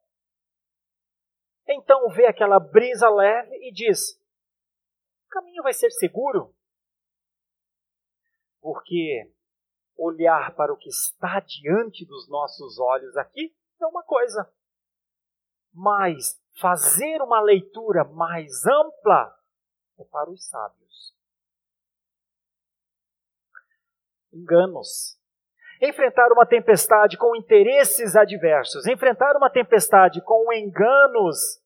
[1.69, 4.21] Então vê aquela brisa leve e diz:
[5.31, 6.55] caminho vai ser seguro.
[8.61, 9.33] Porque
[9.97, 14.53] olhar para o que está diante dos nossos olhos aqui é uma coisa,
[15.73, 19.37] mas fazer uma leitura mais ampla
[19.99, 20.82] é para os sábios.
[24.33, 25.19] Enganos.
[25.81, 31.61] Enfrentar uma tempestade com interesses adversos, enfrentar uma tempestade com enganos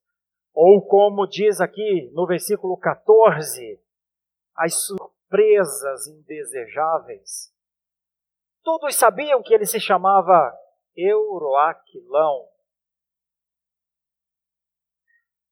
[0.57, 3.79] ou como diz aqui no versículo 14,
[4.55, 7.55] as surpresas indesejáveis.
[8.62, 10.59] Todos sabiam que ele se chamava
[10.96, 12.48] Euroaquilão.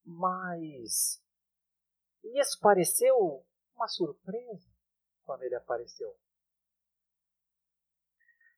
[0.06, 1.22] Mas
[2.24, 3.44] isso pareceu
[3.76, 4.66] uma surpresa
[5.24, 6.16] quando ele apareceu.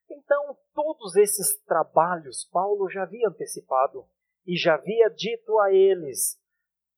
[0.09, 4.05] Então, todos esses trabalhos Paulo já havia antecipado
[4.45, 6.39] e já havia dito a eles,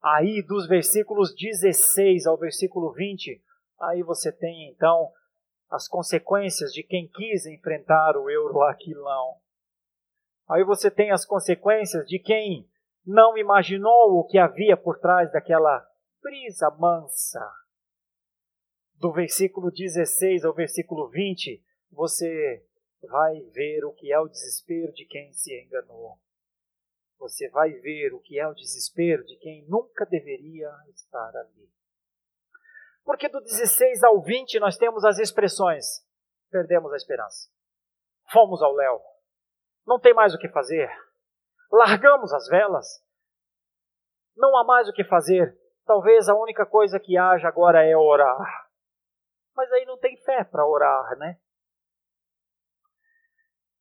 [0.02, 3.44] aí dos versículos 16 ao versículo 20,
[3.80, 5.12] aí você tem então
[5.70, 9.38] as consequências de quem quis enfrentar o Euroaquilão.
[10.48, 12.68] Aí você tem as consequências de quem
[13.06, 15.88] não imaginou o que havia por trás daquela
[16.22, 17.48] brisa mansa.
[18.96, 22.64] Do versículo 16 ao versículo 20, você
[23.04, 26.20] vai ver o que é o desespero de quem se enganou
[27.20, 31.70] você vai ver o que é o desespero de quem nunca deveria estar ali.
[33.04, 35.86] Porque do 16 ao 20 nós temos as expressões:
[36.50, 37.50] perdemos a esperança,
[38.32, 39.02] fomos ao léu,
[39.86, 40.90] não tem mais o que fazer,
[41.72, 43.04] largamos as velas,
[44.36, 48.70] não há mais o que fazer, talvez a única coisa que haja agora é orar.
[49.56, 51.38] Mas aí não tem fé para orar, né?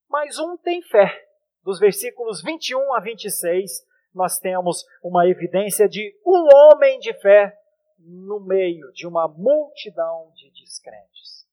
[0.08, 1.28] Mas um tem fé
[1.68, 7.54] dos versículos 21 a 26, nós temos uma evidência de um homem de fé
[7.98, 11.46] no meio de uma multidão de descrentes.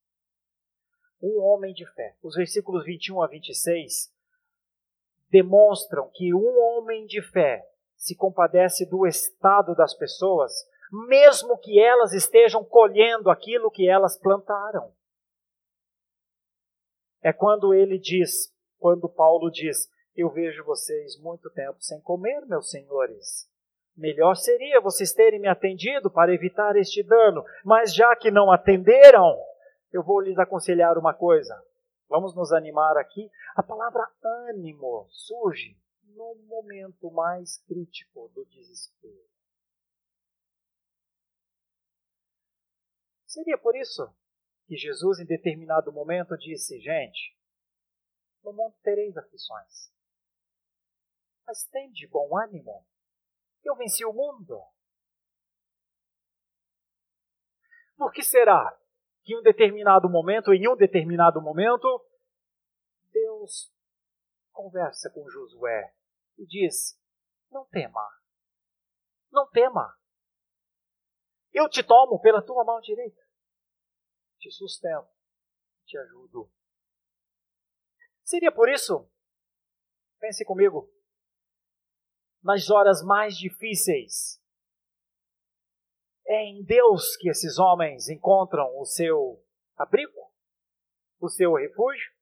[1.22, 2.15] Um homem de fé.
[2.24, 4.10] Os versículos 21 a 26
[5.30, 10.54] demonstram que um homem de fé se compadece do estado das pessoas,
[11.10, 14.95] mesmo que elas estejam colhendo aquilo que elas plantaram.
[17.26, 22.70] É quando ele diz, quando Paulo diz: eu vejo vocês muito tempo sem comer, meus
[22.70, 23.50] senhores.
[23.98, 29.36] Melhor seria vocês terem me atendido para evitar este dano, mas já que não atenderam,
[29.92, 31.60] eu vou lhes aconselhar uma coisa.
[32.08, 33.28] Vamos nos animar aqui.
[33.56, 34.08] A palavra
[34.48, 39.26] ânimo surge no momento mais crítico do desespero.
[43.26, 44.14] Seria por isso
[44.67, 47.36] que Jesus, em determinado momento, disse: Gente,
[48.43, 49.95] no mundo tereis aflições
[51.45, 52.86] mas tem de bom ânimo.
[53.63, 54.62] Eu venci o mundo.
[57.95, 58.78] Por que será
[59.23, 61.88] que em um determinado momento, em um determinado momento,
[63.12, 63.73] Deus
[64.51, 65.93] conversa com Josué
[66.38, 66.99] e diz:
[67.49, 68.06] Não tema,
[69.32, 69.97] não tema.
[71.54, 73.25] Eu te tomo pela tua mão direita,
[74.46, 75.10] te sustento,
[75.88, 76.52] te ajudo.
[78.24, 79.10] Seria por isso,
[80.20, 80.88] pense comigo,
[82.44, 84.40] nas horas mais difíceis.
[86.28, 89.44] É em Deus que esses homens encontram o seu
[89.76, 90.32] abrigo,
[91.20, 92.14] o seu refúgio.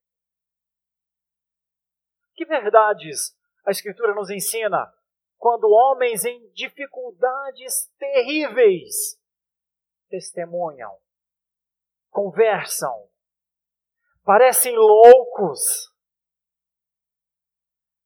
[2.34, 4.92] Que verdades a Escritura nos ensina
[5.36, 9.20] quando homens em dificuldades terríveis
[10.08, 11.03] testemunham,
[12.14, 13.10] conversam,
[14.24, 15.92] parecem loucos.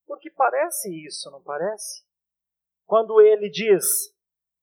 [0.06, 2.08] Porque parece isso, não parece?
[2.88, 4.12] quando ele diz: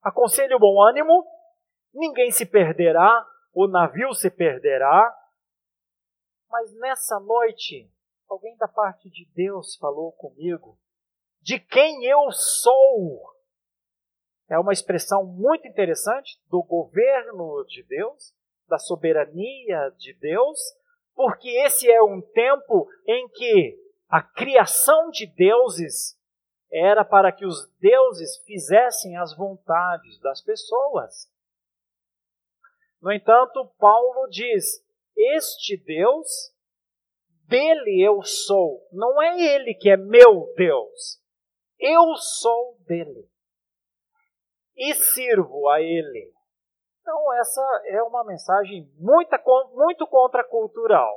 [0.01, 1.25] aconselhe o bom ânimo,
[1.93, 5.15] ninguém se perderá, o navio se perderá.
[6.49, 7.89] Mas nessa noite,
[8.27, 10.77] alguém da parte de Deus falou comigo
[11.39, 13.33] de quem eu sou.
[14.49, 18.33] É uma expressão muito interessante do governo de Deus,
[18.67, 20.59] da soberania de Deus,
[21.13, 23.77] porque esse é um tempo em que
[24.09, 26.19] a criação de deuses
[26.71, 31.31] era para que os deuses fizessem as vontades das pessoas.
[33.01, 34.83] No entanto, Paulo diz:
[35.15, 36.27] Este Deus,
[37.47, 38.85] dele eu sou.
[38.91, 41.21] Não é ele que é meu Deus.
[41.79, 43.29] Eu sou dele.
[44.75, 46.33] E sirvo a ele.
[47.05, 49.29] Então, essa é uma mensagem muito,
[49.75, 51.13] muito contracultural,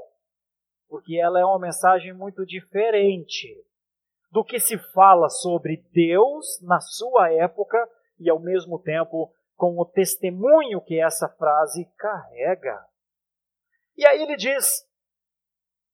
[0.86, 3.48] porque ela é uma mensagem muito diferente
[4.30, 7.78] do que se fala sobre Deus na sua época
[8.20, 12.84] e, ao mesmo tempo, com o testemunho que essa frase carrega.
[13.96, 14.86] E aí ele diz: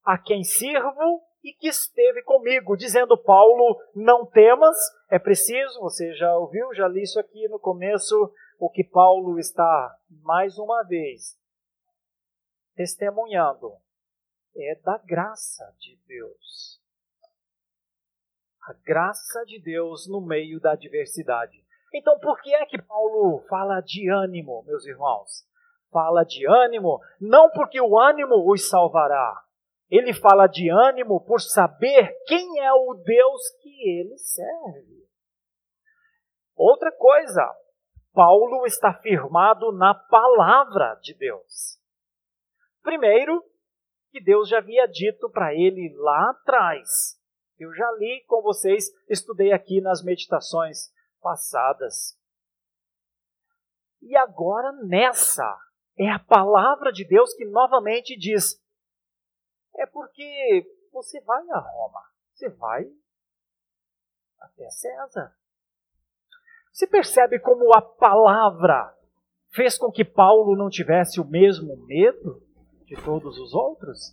[0.05, 4.77] A quem sirvo e que esteve comigo, dizendo Paulo: Não temas,
[5.09, 9.97] é preciso, você já ouviu, já li isso aqui no começo o que Paulo está,
[10.23, 11.39] mais uma vez,
[12.75, 13.73] testemunhando
[14.57, 16.81] é da graça de Deus.
[18.63, 21.65] A graça de Deus no meio da adversidade.
[21.93, 25.47] Então, por que é que Paulo fala de ânimo, meus irmãos?
[25.91, 29.45] Fala de ânimo, não porque o ânimo os salvará.
[29.91, 35.05] Ele fala de ânimo por saber quem é o Deus que ele serve.
[36.57, 37.55] Outra coisa,
[38.15, 41.81] Paulo está firmado na palavra de Deus.
[42.81, 43.45] Primeiro,
[44.11, 47.21] que Deus já havia dito para ele lá atrás.
[47.59, 52.17] Eu já li com vocês, estudei aqui nas meditações passadas.
[54.01, 55.59] E agora nessa,
[55.99, 58.63] é a palavra de Deus que novamente diz:
[59.77, 62.85] é porque você vai a Roma, você vai
[64.39, 65.37] até César.
[66.75, 68.93] Você percebe como a palavra
[69.53, 72.43] fez com que Paulo não tivesse o mesmo medo
[72.85, 74.13] de todos os outros?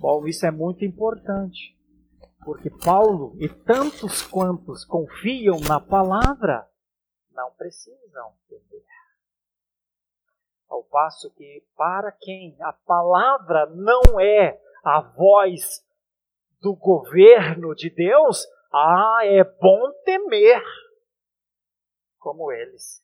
[0.00, 1.78] Bom, isso é muito importante,
[2.44, 6.68] porque Paulo e tantos quantos confiam na palavra
[7.30, 8.84] não precisam temer.
[10.68, 15.80] Ao passo que, para quem a palavra não é a voz
[16.60, 20.60] do governo de Deus, ah, é bom temer
[22.18, 23.02] como eles.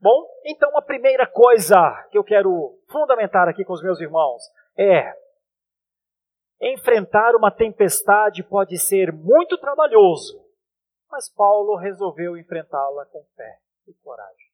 [0.00, 1.78] Bom, então a primeira coisa
[2.10, 4.42] que eu quero fundamentar aqui com os meus irmãos
[4.76, 5.14] é:
[6.60, 10.44] enfrentar uma tempestade pode ser muito trabalhoso,
[11.08, 14.52] mas Paulo resolveu enfrentá-la com fé e coragem.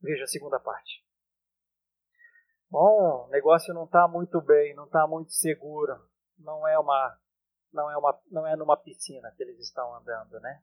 [0.00, 1.04] Veja a segunda parte.
[2.70, 5.92] Bom, o negócio não está muito bem, não está muito seguro,
[6.38, 7.18] não é uma
[7.74, 10.62] não é, uma, não é numa piscina que eles estão andando, né?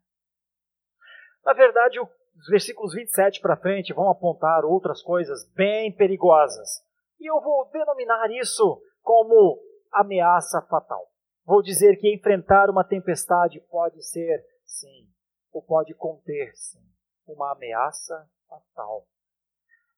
[1.45, 6.83] Na verdade, os versículos 27 para frente vão apontar outras coisas bem perigosas.
[7.19, 11.07] E eu vou denominar isso como ameaça fatal.
[11.45, 15.07] Vou dizer que enfrentar uma tempestade pode ser, sim,
[15.51, 16.81] ou pode conter, sim,
[17.27, 19.05] uma ameaça fatal.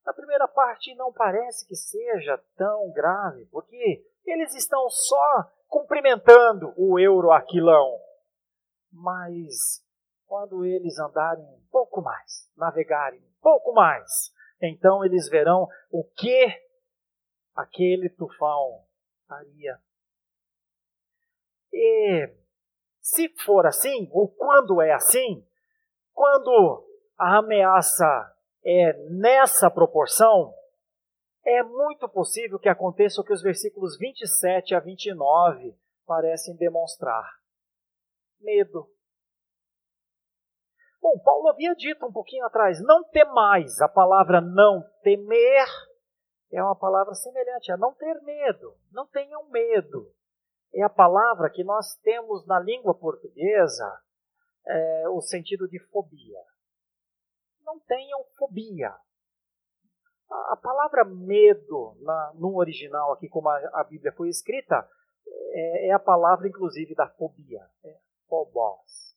[0.05, 6.99] Na primeira parte não parece que seja tão grave, porque eles estão só cumprimentando o
[6.99, 7.99] euroaquilão.
[8.91, 9.83] Mas
[10.27, 14.31] quando eles andarem um pouco mais, navegarem um pouco mais,
[14.61, 16.47] então eles verão o que
[17.55, 18.85] aquele tufão
[19.27, 19.79] faria.
[21.73, 22.31] E
[23.01, 25.43] se for assim, ou quando é assim,
[26.13, 28.31] quando a ameaça
[28.63, 30.53] é nessa proporção,
[31.45, 35.75] é muito possível que aconteça o que os versículos 27 a 29
[36.05, 37.29] parecem demonstrar:
[38.39, 38.89] medo.
[41.01, 43.81] Bom, Paulo havia dito um pouquinho atrás: não temais.
[43.81, 45.67] A palavra não temer
[46.51, 48.77] é uma palavra semelhante a não ter medo.
[48.91, 50.13] Não tenham medo.
[50.73, 54.01] É a palavra que nós temos na língua portuguesa
[54.65, 56.39] é, o sentido de fobia.
[57.63, 58.95] Não tenham fobia.
[60.29, 64.87] A palavra medo, na, no original, aqui como a, a Bíblia foi escrita,
[65.27, 67.61] é, é, a palavra, inclusive, da fobia.
[67.83, 69.15] É phobos.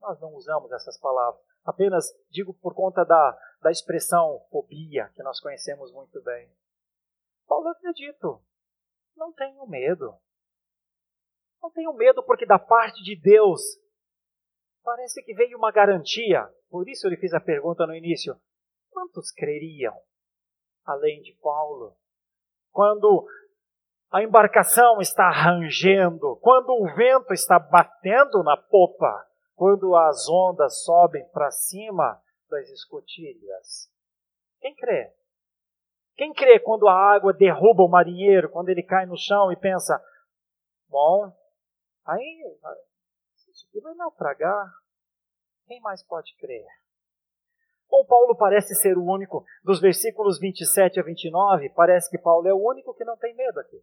[0.00, 1.42] Nós não usamos essas palavras.
[1.64, 6.48] Apenas digo por conta da, da expressão fobia, que nós conhecemos muito bem.
[7.48, 8.40] Paulo havia dito:
[9.16, 10.14] não tenho medo.
[11.60, 13.60] Não tenham medo, porque da parte de Deus
[14.84, 16.48] parece que veio uma garantia.
[16.70, 18.40] Por isso ele fez a pergunta no início:
[18.90, 19.96] quantos creriam?
[20.86, 21.96] Além de Paulo.
[22.72, 23.26] Quando
[24.10, 31.26] a embarcação está rangendo, quando o vento está batendo na popa, quando as ondas sobem
[31.30, 33.90] para cima das escotilhas.
[34.60, 35.12] Quem crê?
[36.14, 40.02] Quem crê quando a água derruba o marinheiro, quando ele cai no chão e pensa:
[40.88, 41.30] bom,
[42.06, 42.58] aí
[43.50, 44.72] isso aqui vai naufragar?
[45.66, 46.66] Quem mais pode crer?
[47.90, 52.52] Ou Paulo parece ser o único, dos versículos 27 a 29, parece que Paulo é
[52.52, 53.80] o único que não tem medo aqui.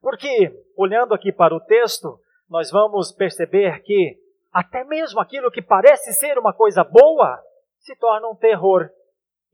[0.00, 4.20] Porque, olhando aqui para o texto, nós vamos perceber que
[4.52, 7.42] até mesmo aquilo que parece ser uma coisa boa
[7.78, 8.90] se torna um terror.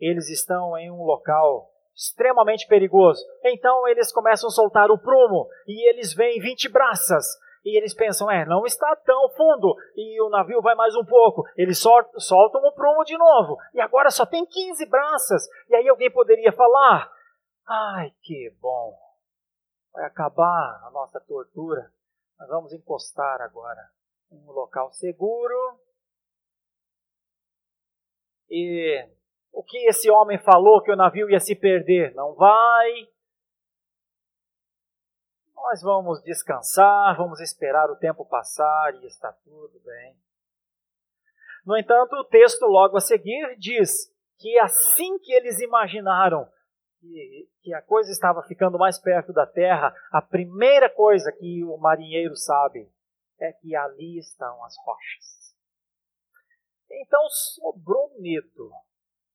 [0.00, 3.24] Eles estão em um local extremamente perigoso.
[3.44, 7.24] Então eles começam a soltar o prumo e eles veem 20 braças.
[7.68, 9.76] E eles pensam, é, não está tão fundo.
[9.94, 11.44] E o navio vai mais um pouco.
[11.54, 13.58] Eles soltam o prumo de novo.
[13.74, 15.46] E agora só tem 15 braças.
[15.68, 17.12] E aí alguém poderia falar:
[17.68, 18.96] ai, que bom
[19.92, 21.92] vai acabar a nossa tortura.
[22.38, 23.90] Nós vamos encostar agora
[24.32, 25.78] em um local seguro.
[28.48, 29.06] E
[29.52, 32.14] o que esse homem falou que o navio ia se perder?
[32.14, 33.08] Não vai.
[35.62, 40.16] Nós vamos descansar, vamos esperar o tempo passar e está tudo bem.
[41.66, 46.48] No entanto, o texto logo a seguir diz que assim que eles imaginaram
[47.00, 51.76] que, que a coisa estava ficando mais perto da terra, a primeira coisa que o
[51.76, 52.90] marinheiro sabe
[53.38, 55.54] é que ali estão as rochas.
[56.90, 58.70] Então sobrou medo.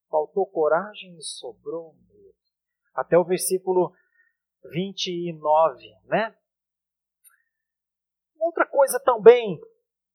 [0.10, 2.34] Faltou coragem e sobrou medo.
[2.96, 3.94] Até o versículo
[4.72, 6.36] 29, né?
[8.40, 9.60] Outra coisa também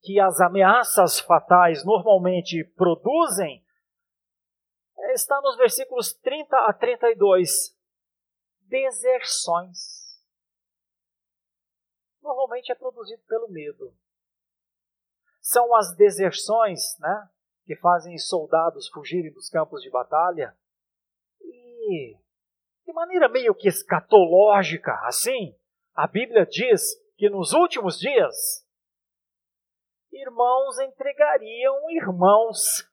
[0.03, 3.65] que as ameaças fatais normalmente produzem
[5.13, 7.77] está nos versículos 30 a 32.
[8.63, 10.23] Deserções.
[12.23, 13.97] Normalmente é produzido pelo medo.
[15.41, 17.31] São as deserções né,
[17.65, 20.55] que fazem soldados fugirem dos campos de batalha.
[21.41, 22.19] E,
[22.89, 25.55] de maneira meio que escatológica, assim,
[25.95, 26.81] a Bíblia diz
[27.19, 28.67] que nos últimos dias,
[30.11, 32.89] irmãos entregariam irmãos.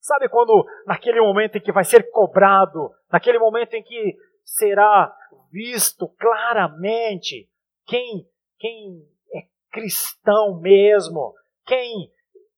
[0.00, 5.14] Sabe quando, naquele momento em que vai ser cobrado, naquele momento em que será
[5.50, 7.46] visto claramente
[7.84, 8.26] quem,
[8.58, 11.34] quem é cristão mesmo,
[11.66, 12.10] quem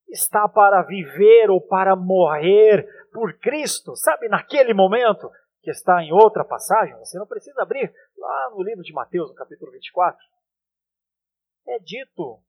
[0.08, 5.28] está para viver ou para morrer por Cristo, sabe, naquele momento,
[5.66, 9.34] que está em outra passagem, você não precisa abrir lá no livro de Mateus, no
[9.34, 10.24] capítulo 24.
[11.66, 12.40] É dito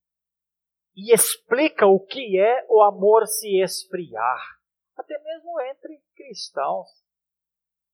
[0.95, 4.59] e explica o que é o amor se esfriar
[4.95, 6.87] até mesmo entre cristãos.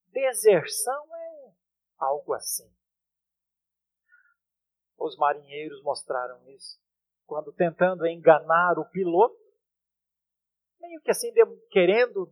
[0.08, 1.54] Deserção é
[2.00, 2.70] algo assim.
[4.98, 6.78] Os marinheiros mostraram isso
[7.26, 9.40] quando tentando enganar o piloto,
[10.82, 11.32] meio que assim
[11.72, 12.30] querendo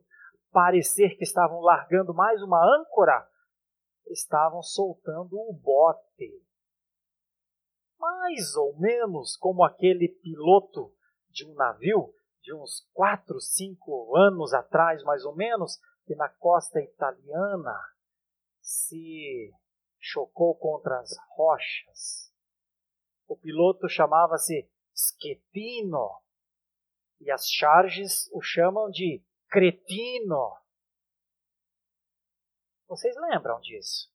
[0.51, 3.27] parecer que estavam largando mais uma âncora,
[4.07, 6.45] estavam soltando o bote.
[7.97, 10.93] Mais ou menos como aquele piloto
[11.29, 16.81] de um navio de uns quatro, cinco anos atrás, mais ou menos, que na costa
[16.81, 17.79] italiana
[18.59, 19.53] se
[19.99, 22.33] chocou contra as rochas.
[23.27, 26.09] O piloto chamava-se Schettino
[27.19, 30.57] e as charges o chamam de cretino.
[32.87, 34.09] Vocês lembram disso?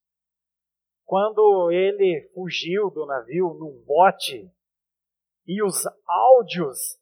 [1.05, 4.51] Quando ele fugiu do navio num bote
[5.47, 6.99] e os áudios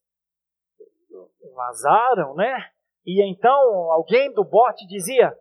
[1.54, 2.72] vazaram, né?
[3.06, 5.38] E então alguém do bote dizia: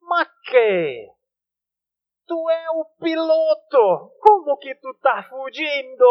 [0.00, 1.10] Maque,
[2.26, 6.04] tu é o piloto, como que tu tá fugindo?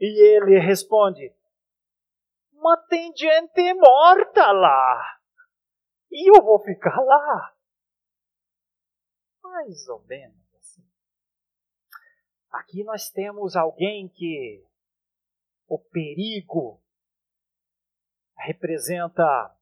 [0.00, 1.32] E ele responde:
[2.60, 5.20] Mas tem gente morta lá,
[6.10, 7.54] e eu vou ficar lá.
[9.42, 10.84] Mais ou menos assim.
[12.50, 14.64] Aqui nós temos alguém que
[15.68, 16.82] o perigo
[18.36, 19.54] representa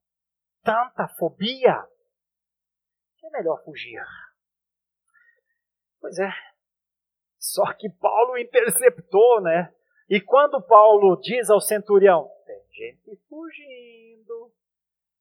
[0.63, 1.87] tanta fobia
[3.19, 4.03] que é melhor fugir.
[6.01, 6.31] Pois é.
[7.39, 9.75] Só que Paulo interceptou, né?
[10.09, 12.31] E quando Paulo diz ao centurião:
[12.77, 14.53] gente fugindo,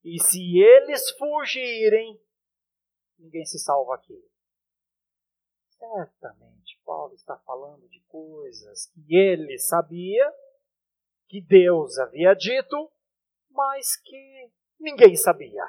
[0.03, 2.19] e se eles fugirem,
[3.17, 4.21] ninguém se salva aqui.
[5.79, 10.31] certamente Paulo está falando de coisas que ele sabia,
[11.27, 12.91] que Deus havia dito,
[13.49, 15.63] mas que ninguém sabia.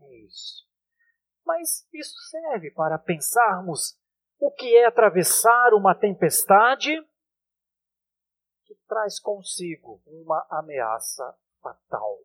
[0.00, 0.66] É isso.
[1.44, 3.98] Mas isso serve para pensarmos
[4.38, 6.92] o que é atravessar uma tempestade
[8.92, 12.18] traz consigo uma ameaça fatal.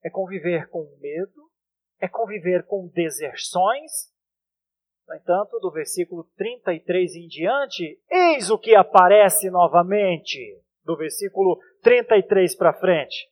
[0.00, 1.50] É conviver com medo,
[1.98, 4.14] é conviver com deserções.
[5.08, 12.54] No entanto, do versículo 33 em diante, eis o que aparece novamente, do versículo 33
[12.54, 13.28] para frente.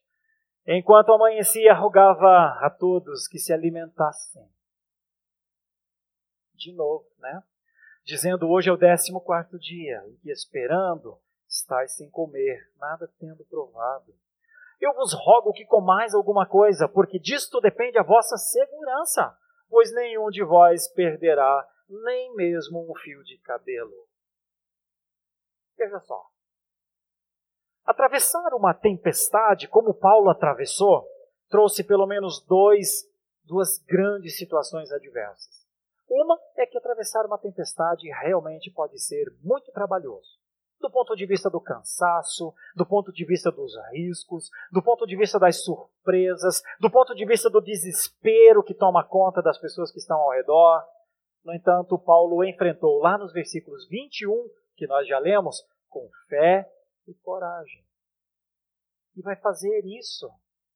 [0.65, 4.45] Enquanto amanhecia, rogava a todos que se alimentassem
[6.53, 7.41] de novo, né?
[8.03, 11.17] Dizendo hoje é o décimo quarto dia, e esperando
[11.57, 14.13] estáis sem comer, nada tendo provado.
[14.79, 19.35] Eu vos rogo que comais alguma coisa, porque disto depende a vossa segurança,
[19.69, 24.07] pois nenhum de vós perderá nem mesmo um fio de cabelo.
[25.77, 26.27] Veja só.
[27.85, 31.07] Atravessar uma tempestade, como Paulo atravessou,
[31.49, 33.09] trouxe pelo menos dois,
[33.43, 35.65] duas grandes situações adversas.
[36.09, 40.37] Uma é que atravessar uma tempestade realmente pode ser muito trabalhoso.
[40.79, 45.15] Do ponto de vista do cansaço, do ponto de vista dos riscos, do ponto de
[45.15, 49.97] vista das surpresas, do ponto de vista do desespero que toma conta das pessoas que
[49.97, 50.83] estão ao redor.
[51.43, 56.69] No entanto, Paulo enfrentou lá nos versículos 21, que nós já lemos, com fé
[57.07, 57.83] e coragem.
[59.15, 60.29] E vai fazer isso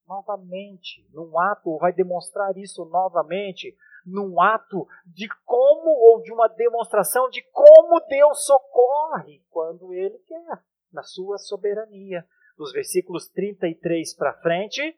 [0.08, 3.76] novamente, num ato, vai demonstrar isso novamente
[4.06, 10.64] num ato de como, ou de uma demonstração de como Deus socorre quando Ele quer,
[10.92, 12.26] na sua soberania.
[12.58, 14.98] Nos versículos 33 para frente,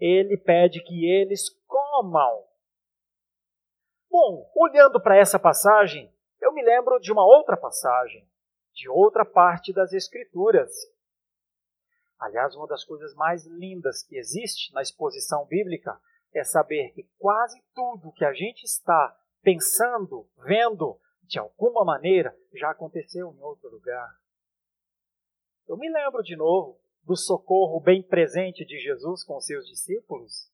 [0.00, 2.44] ele pede que eles comam.
[4.10, 8.28] Bom, olhando para essa passagem, eu me lembro de uma outra passagem,
[8.72, 10.72] de outra parte das Escrituras.
[12.18, 16.00] Aliás, uma das coisas mais lindas que existe na exposição bíblica
[16.34, 22.70] é saber que quase tudo que a gente está pensando, vendo, de alguma maneira, já
[22.70, 24.08] aconteceu em outro lugar.
[25.66, 30.50] Eu me lembro de novo do socorro bem presente de Jesus com seus discípulos.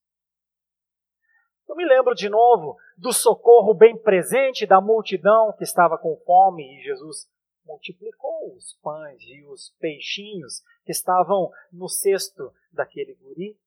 [1.68, 6.62] Eu me lembro de novo do socorro bem presente da multidão que estava com fome
[6.62, 7.28] e Jesus
[7.64, 13.58] multiplicou os pães e os peixinhos que estavam no cesto daquele guri.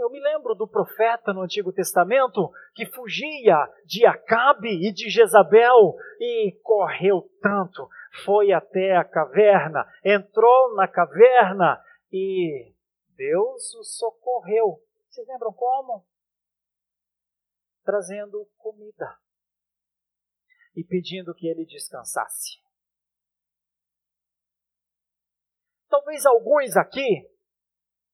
[0.00, 5.96] Eu me lembro do profeta no Antigo Testamento que fugia de Acabe e de Jezabel
[6.20, 7.88] e correu tanto,
[8.24, 12.74] foi até a caverna, entrou na caverna e
[13.16, 14.82] Deus o socorreu.
[15.08, 16.04] Vocês lembram como?
[17.84, 19.18] Trazendo comida
[20.76, 22.60] e pedindo que ele descansasse.
[25.88, 27.28] Talvez alguns aqui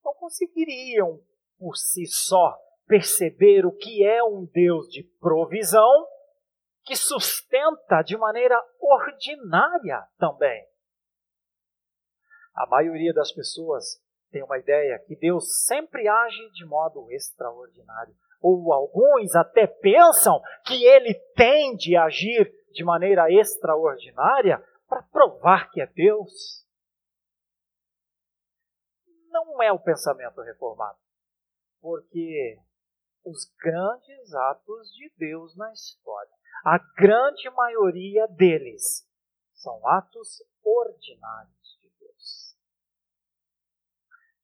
[0.05, 1.23] não conseguiriam
[1.59, 2.57] por si só
[2.87, 6.07] perceber o que é um Deus de provisão
[6.85, 10.67] que sustenta de maneira ordinária também.
[12.55, 18.15] A maioria das pessoas tem uma ideia que Deus sempre age de modo extraordinário.
[18.41, 25.81] Ou alguns até pensam que ele tem de agir de maneira extraordinária para provar que
[25.81, 26.67] é Deus.
[29.31, 30.99] Não é o pensamento reformado
[31.81, 32.59] porque
[33.25, 36.33] os grandes atos de Deus na história,
[36.65, 39.07] a grande maioria deles,
[39.55, 42.57] são atos ordinários de Deus.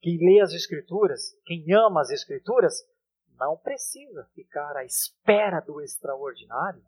[0.00, 2.82] Quem lê as Escrituras, quem ama as Escrituras,
[3.38, 6.84] não precisa ficar à espera do extraordinário.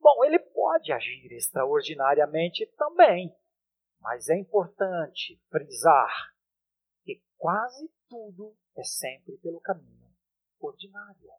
[0.00, 3.36] Bom, ele pode agir extraordinariamente também,
[4.00, 6.34] mas é importante frisar
[7.04, 10.08] que quase tudo é sempre pelo caminho
[10.60, 11.30] ordinário.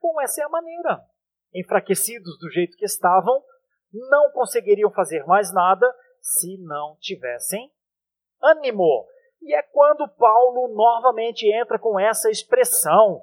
[0.00, 1.04] Bom, essa é a maneira.
[1.54, 3.44] Enfraquecidos do jeito que estavam,
[3.92, 5.86] não conseguiriam fazer mais nada
[6.20, 7.70] se não tivessem
[8.42, 9.06] ânimo.
[9.42, 13.20] E é quando Paulo novamente entra com essa expressão,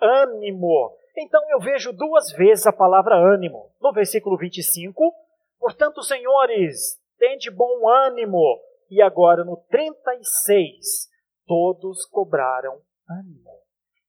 [0.00, 0.96] ânimo.
[1.16, 3.72] Então eu vejo duas vezes a palavra ânimo.
[3.80, 5.12] No versículo 25,
[5.58, 8.60] portanto, senhores, tende bom ânimo.
[8.90, 11.08] E agora no 36,
[11.50, 13.60] todos cobraram ânimo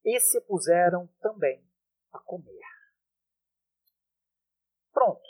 [0.06, 1.68] e se puseram também
[2.14, 2.62] a comer.
[4.94, 5.28] Pronto.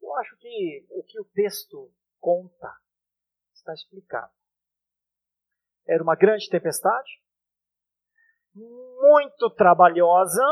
[0.00, 2.74] Eu acho que o que o texto conta
[3.52, 4.32] está explicado.
[5.86, 7.22] Era uma grande tempestade,
[8.54, 10.42] muito trabalhosa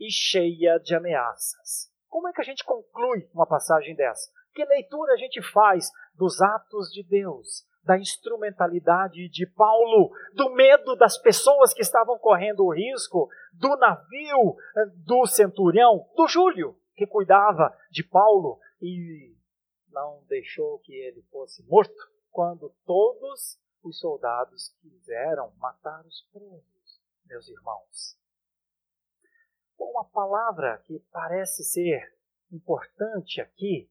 [0.00, 1.92] e cheia de ameaças.
[2.08, 4.32] Como é que a gente conclui uma passagem dessa?
[4.54, 10.96] Que leitura a gente faz dos atos de Deus, da instrumentalidade de Paulo, do medo
[10.96, 17.06] das pessoas que estavam correndo o risco, do navio eh, do centurião, do Júlio, que
[17.06, 19.34] cuidava de Paulo e
[19.92, 27.48] não deixou que ele fosse morto quando todos os soldados quiseram matar os presos, meus
[27.48, 28.18] irmãos.
[29.78, 32.14] Uma palavra que parece ser
[32.50, 33.88] importante aqui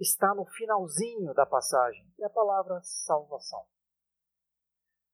[0.00, 3.60] está no finalzinho da passagem, é a palavra salvação.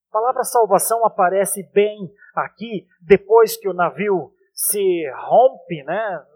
[0.08, 6.26] A palavra salvação aparece bem aqui, depois que o navio se rompe, né?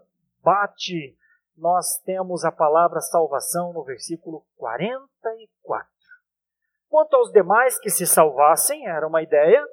[0.42, 1.16] bate,
[1.56, 5.88] nós temos a palavra salvação no versículo 44.
[6.88, 9.64] Quanto aos demais que se salvassem, era uma ideia,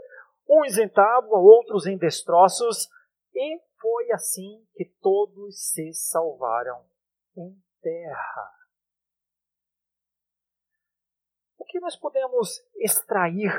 [0.47, 2.87] uns em tábua, outros em destroços,
[3.33, 6.85] e foi assim que todos se salvaram
[7.35, 8.51] em terra.
[11.56, 13.51] O que nós podemos extrair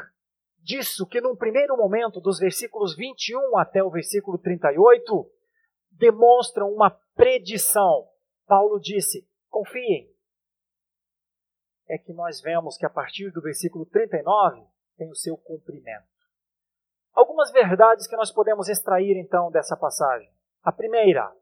[0.59, 5.31] disso que, num primeiro momento, dos versículos 21 até o versículo 38,
[5.93, 8.09] demonstram uma predição?
[8.47, 10.13] Paulo disse: confiem,
[11.89, 14.63] é que nós vemos que a partir do versículo 39
[14.97, 16.07] tem o seu cumprimento.
[17.13, 20.31] Algumas verdades que nós podemos extrair então dessa passagem.
[20.63, 21.35] A primeira,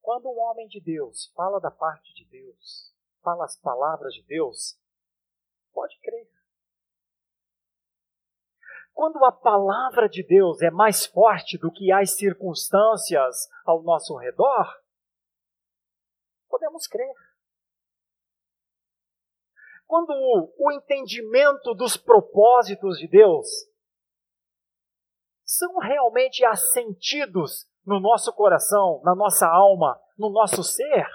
[0.00, 4.78] quando um homem de Deus fala da parte de Deus, fala as palavras de Deus,
[5.72, 6.28] pode crer.
[8.92, 14.80] Quando a palavra de Deus é mais forte do que as circunstâncias ao nosso redor,
[16.48, 17.14] podemos crer
[19.92, 20.10] quando
[20.58, 23.46] o, entendimento dos propósitos de Deus
[25.44, 31.06] são realmente assentidos no nosso coração, na nossa alma, no nosso ser,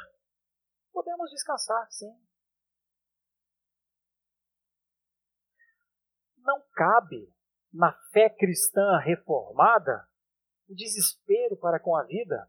[0.93, 2.14] podemos descansar, sim.
[6.38, 7.34] Não cabe
[7.74, 10.08] na fé cristã reformada?
[10.70, 12.48] O desespero para com a vida,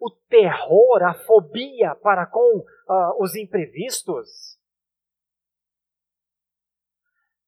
[0.00, 4.58] o terror, a fobia para com uh, os imprevistos?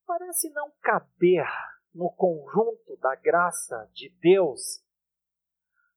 [0.07, 1.47] Parece não caber
[1.95, 4.83] no conjunto da graça de Deus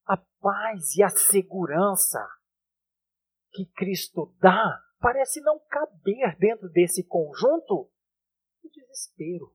[0.06, 2.20] a paz e a segurança
[3.54, 7.90] que Cristo dá, parece não caber dentro desse conjunto
[8.64, 9.54] o desespero.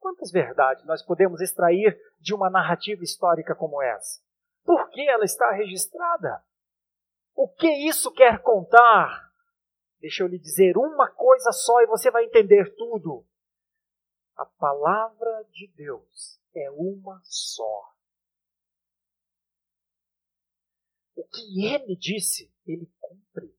[0.00, 4.20] Quantas verdades nós podemos extrair de uma narrativa histórica como essa?
[4.64, 6.42] Por que ela está registrada?
[7.34, 9.30] O que isso quer contar?
[10.00, 13.26] Deixa eu lhe dizer uma coisa só e você vai entender tudo.
[14.36, 17.90] A palavra de Deus é uma só.
[21.14, 23.54] O que ele disse, ele cumpre.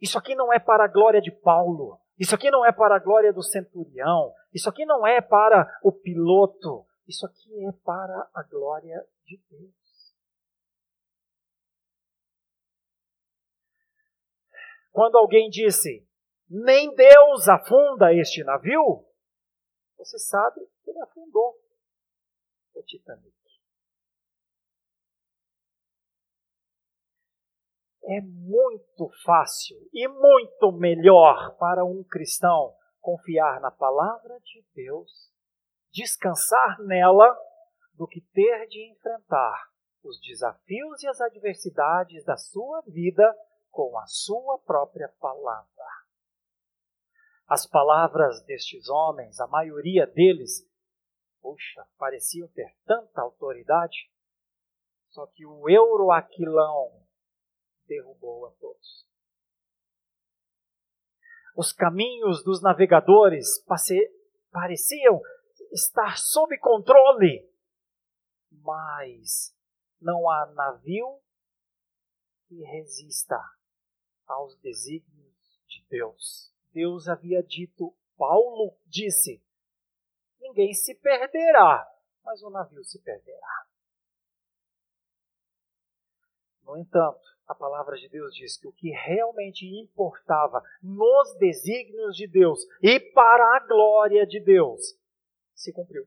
[0.00, 2.00] Isso aqui não é para a glória de Paulo.
[2.18, 4.34] Isso aqui não é para a glória do centurião.
[4.52, 6.84] Isso aqui não é para o piloto.
[7.06, 9.78] Isso aqui é para a glória de Deus.
[14.90, 16.04] Quando alguém disse,
[16.50, 19.06] nem Deus afunda este navio,
[19.96, 21.56] você sabe que ele afundou
[22.74, 23.37] o Titanic.
[28.10, 35.30] É muito fácil e muito melhor para um cristão confiar na palavra de Deus,
[35.92, 37.38] descansar nela,
[37.92, 39.68] do que ter de enfrentar
[40.02, 43.36] os desafios e as adversidades da sua vida
[43.70, 45.68] com a sua própria palavra.
[47.46, 50.66] As palavras destes homens, a maioria deles,
[51.42, 54.10] puxa, pareciam ter tanta autoridade,
[55.10, 57.06] só que o euroaquilão
[57.88, 59.06] derrubou a todos.
[61.56, 63.64] Os caminhos dos navegadores
[64.52, 65.20] pareciam
[65.72, 67.50] estar sob controle,
[68.50, 69.52] mas
[70.00, 71.20] não há navio
[72.46, 73.42] que resista
[74.26, 76.54] aos desígnios de Deus.
[76.72, 79.42] Deus havia dito, Paulo disse:
[80.40, 81.86] ninguém se perderá,
[82.24, 83.66] mas o navio se perderá.
[86.62, 92.28] No entanto, a palavra de Deus diz que o que realmente importava nos desígnios de
[92.28, 94.94] Deus e para a glória de Deus
[95.54, 96.06] se cumpriu.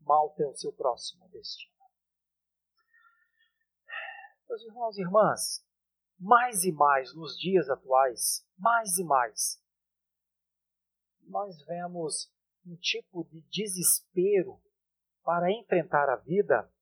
[0.00, 1.76] Mal tem o seu próximo destino.
[4.48, 5.66] Meus irmãos e irmãs,
[6.18, 9.60] mais e mais nos dias atuais, mais e mais,
[11.26, 12.32] nós vemos
[12.64, 14.60] um tipo de desespero
[15.22, 16.72] para enfrentar a vida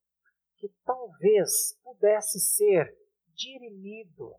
[0.56, 2.96] que talvez pudesse ser
[3.34, 4.34] dirimido.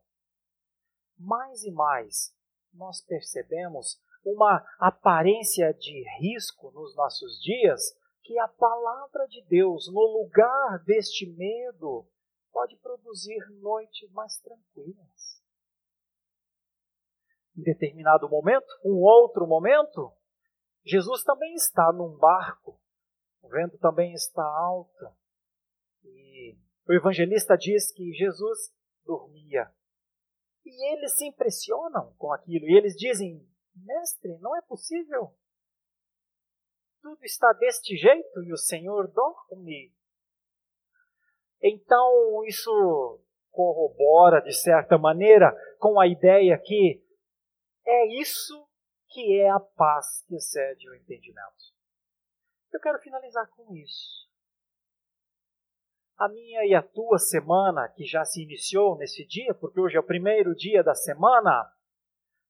[1.18, 2.34] Mais e mais,
[2.74, 10.02] nós percebemos uma aparência de risco nos nossos dias que a palavra de Deus, no
[10.02, 12.06] lugar deste medo,
[12.52, 15.42] pode produzir noites mais tranquilas.
[17.56, 20.12] Em determinado momento, um outro momento,
[20.84, 22.80] Jesus também está num barco,
[23.42, 25.06] o vento também está alto,
[26.10, 28.74] e o evangelista diz que Jesus
[29.06, 29.72] dormia.
[30.66, 33.46] E eles se impressionam com aquilo, e eles dizem:
[33.76, 35.34] Mestre, não é possível.
[37.02, 39.94] Tudo está deste jeito e o Senhor dorme.
[41.62, 47.04] Então, isso corrobora, de certa maneira, com a ideia que
[47.86, 48.68] é isso
[49.10, 51.74] que é a paz que excede o entendimento.
[52.72, 54.30] Eu quero finalizar com isso.
[56.18, 60.00] A minha e a tua semana, que já se iniciou nesse dia, porque hoje é
[60.00, 61.72] o primeiro dia da semana,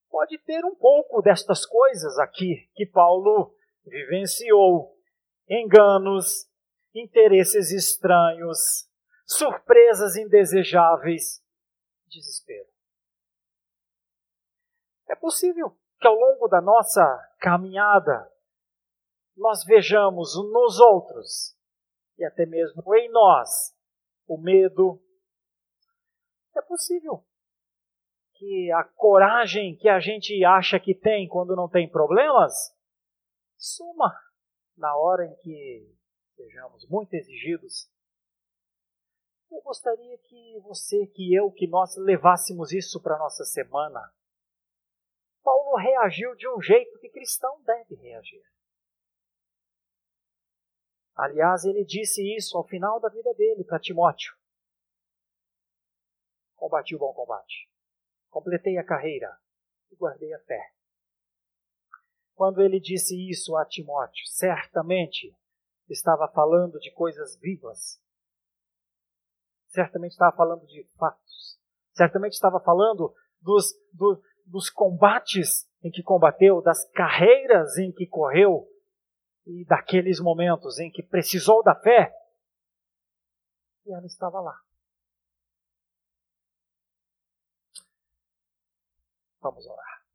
[0.09, 3.53] pode ter um pouco destas coisas aqui que Paulo
[3.85, 4.97] vivenciou:
[5.49, 6.49] enganos,
[6.95, 8.89] interesses estranhos,
[9.25, 11.43] surpresas indesejáveis,
[12.05, 12.69] desespero.
[15.09, 17.03] É possível que ao longo da nossa
[17.37, 18.31] caminhada
[19.35, 21.56] nós vejamos nos outros
[22.17, 23.75] e até mesmo em nós
[24.27, 25.01] o medo.
[26.55, 27.23] É possível
[28.33, 32.53] que a coragem que a gente acha que tem quando não tem problemas
[33.57, 34.13] suma
[34.75, 35.95] na hora em que
[36.35, 37.89] sejamos muito exigidos.
[39.49, 44.13] Eu gostaria que você, que eu, que nós levássemos isso para a nossa semana.
[45.41, 48.43] Paulo reagiu de um jeito que cristão deve reagir.
[51.17, 54.33] Aliás, ele disse isso ao final da vida dele para Timóteo.
[56.55, 57.67] Combati o bom combate
[58.37, 59.35] completei a carreira
[59.91, 60.61] e guardei a fé.
[62.35, 65.35] Quando ele disse isso a Timóteo, certamente
[65.89, 67.99] estava falando de coisas vivas.
[69.69, 71.59] Certamente estava falando de fatos.
[71.93, 73.11] Certamente estava falando
[73.41, 78.67] dos, do, dos combates em que combateu, das carreiras em que correu
[79.47, 82.13] e daqueles momentos em que precisou da fé.
[83.85, 84.61] E ela estava lá.
[89.39, 90.05] Vamos orar.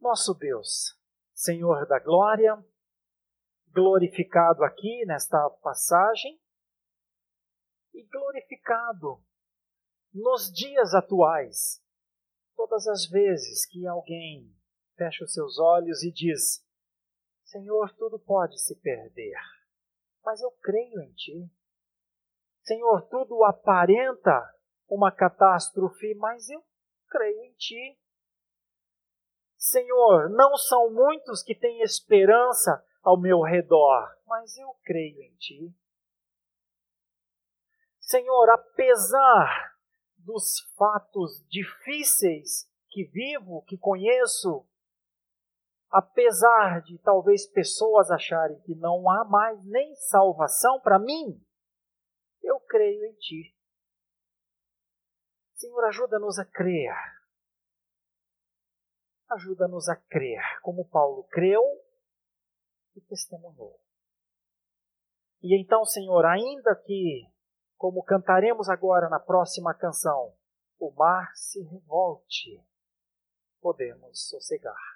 [0.00, 0.96] Nosso Deus,
[1.34, 2.64] Senhor da glória,
[3.70, 6.40] glorificado aqui nesta passagem
[7.92, 9.20] e glorificado
[10.14, 11.82] nos dias atuais,
[12.54, 14.54] todas as vezes que alguém
[14.96, 16.65] fecha os seus olhos e diz:
[17.56, 19.34] Senhor, tudo pode se perder,
[20.22, 21.50] mas eu creio em Ti.
[22.62, 24.54] Senhor, tudo aparenta
[24.86, 26.62] uma catástrofe, mas eu
[27.08, 27.98] creio em ti.
[29.56, 35.74] Senhor, não são muitos que têm esperança ao meu redor, mas eu creio em ti.
[37.98, 39.74] Senhor, apesar
[40.18, 44.68] dos fatos difíceis que vivo, que conheço,
[45.90, 51.40] apesar de talvez pessoas acharem que não há mais nem salvação para mim,
[52.42, 53.56] eu creio em Ti.
[55.54, 56.94] Senhor, ajuda-nos a crer.
[59.28, 61.62] Ajuda-nos a crer, como Paulo creu
[62.94, 63.80] e testemunhou.
[65.42, 67.28] E então, Senhor, ainda que,
[67.76, 70.36] como cantaremos agora na próxima canção,
[70.78, 72.62] o mar se revolte,
[73.60, 74.95] podemos sossegar.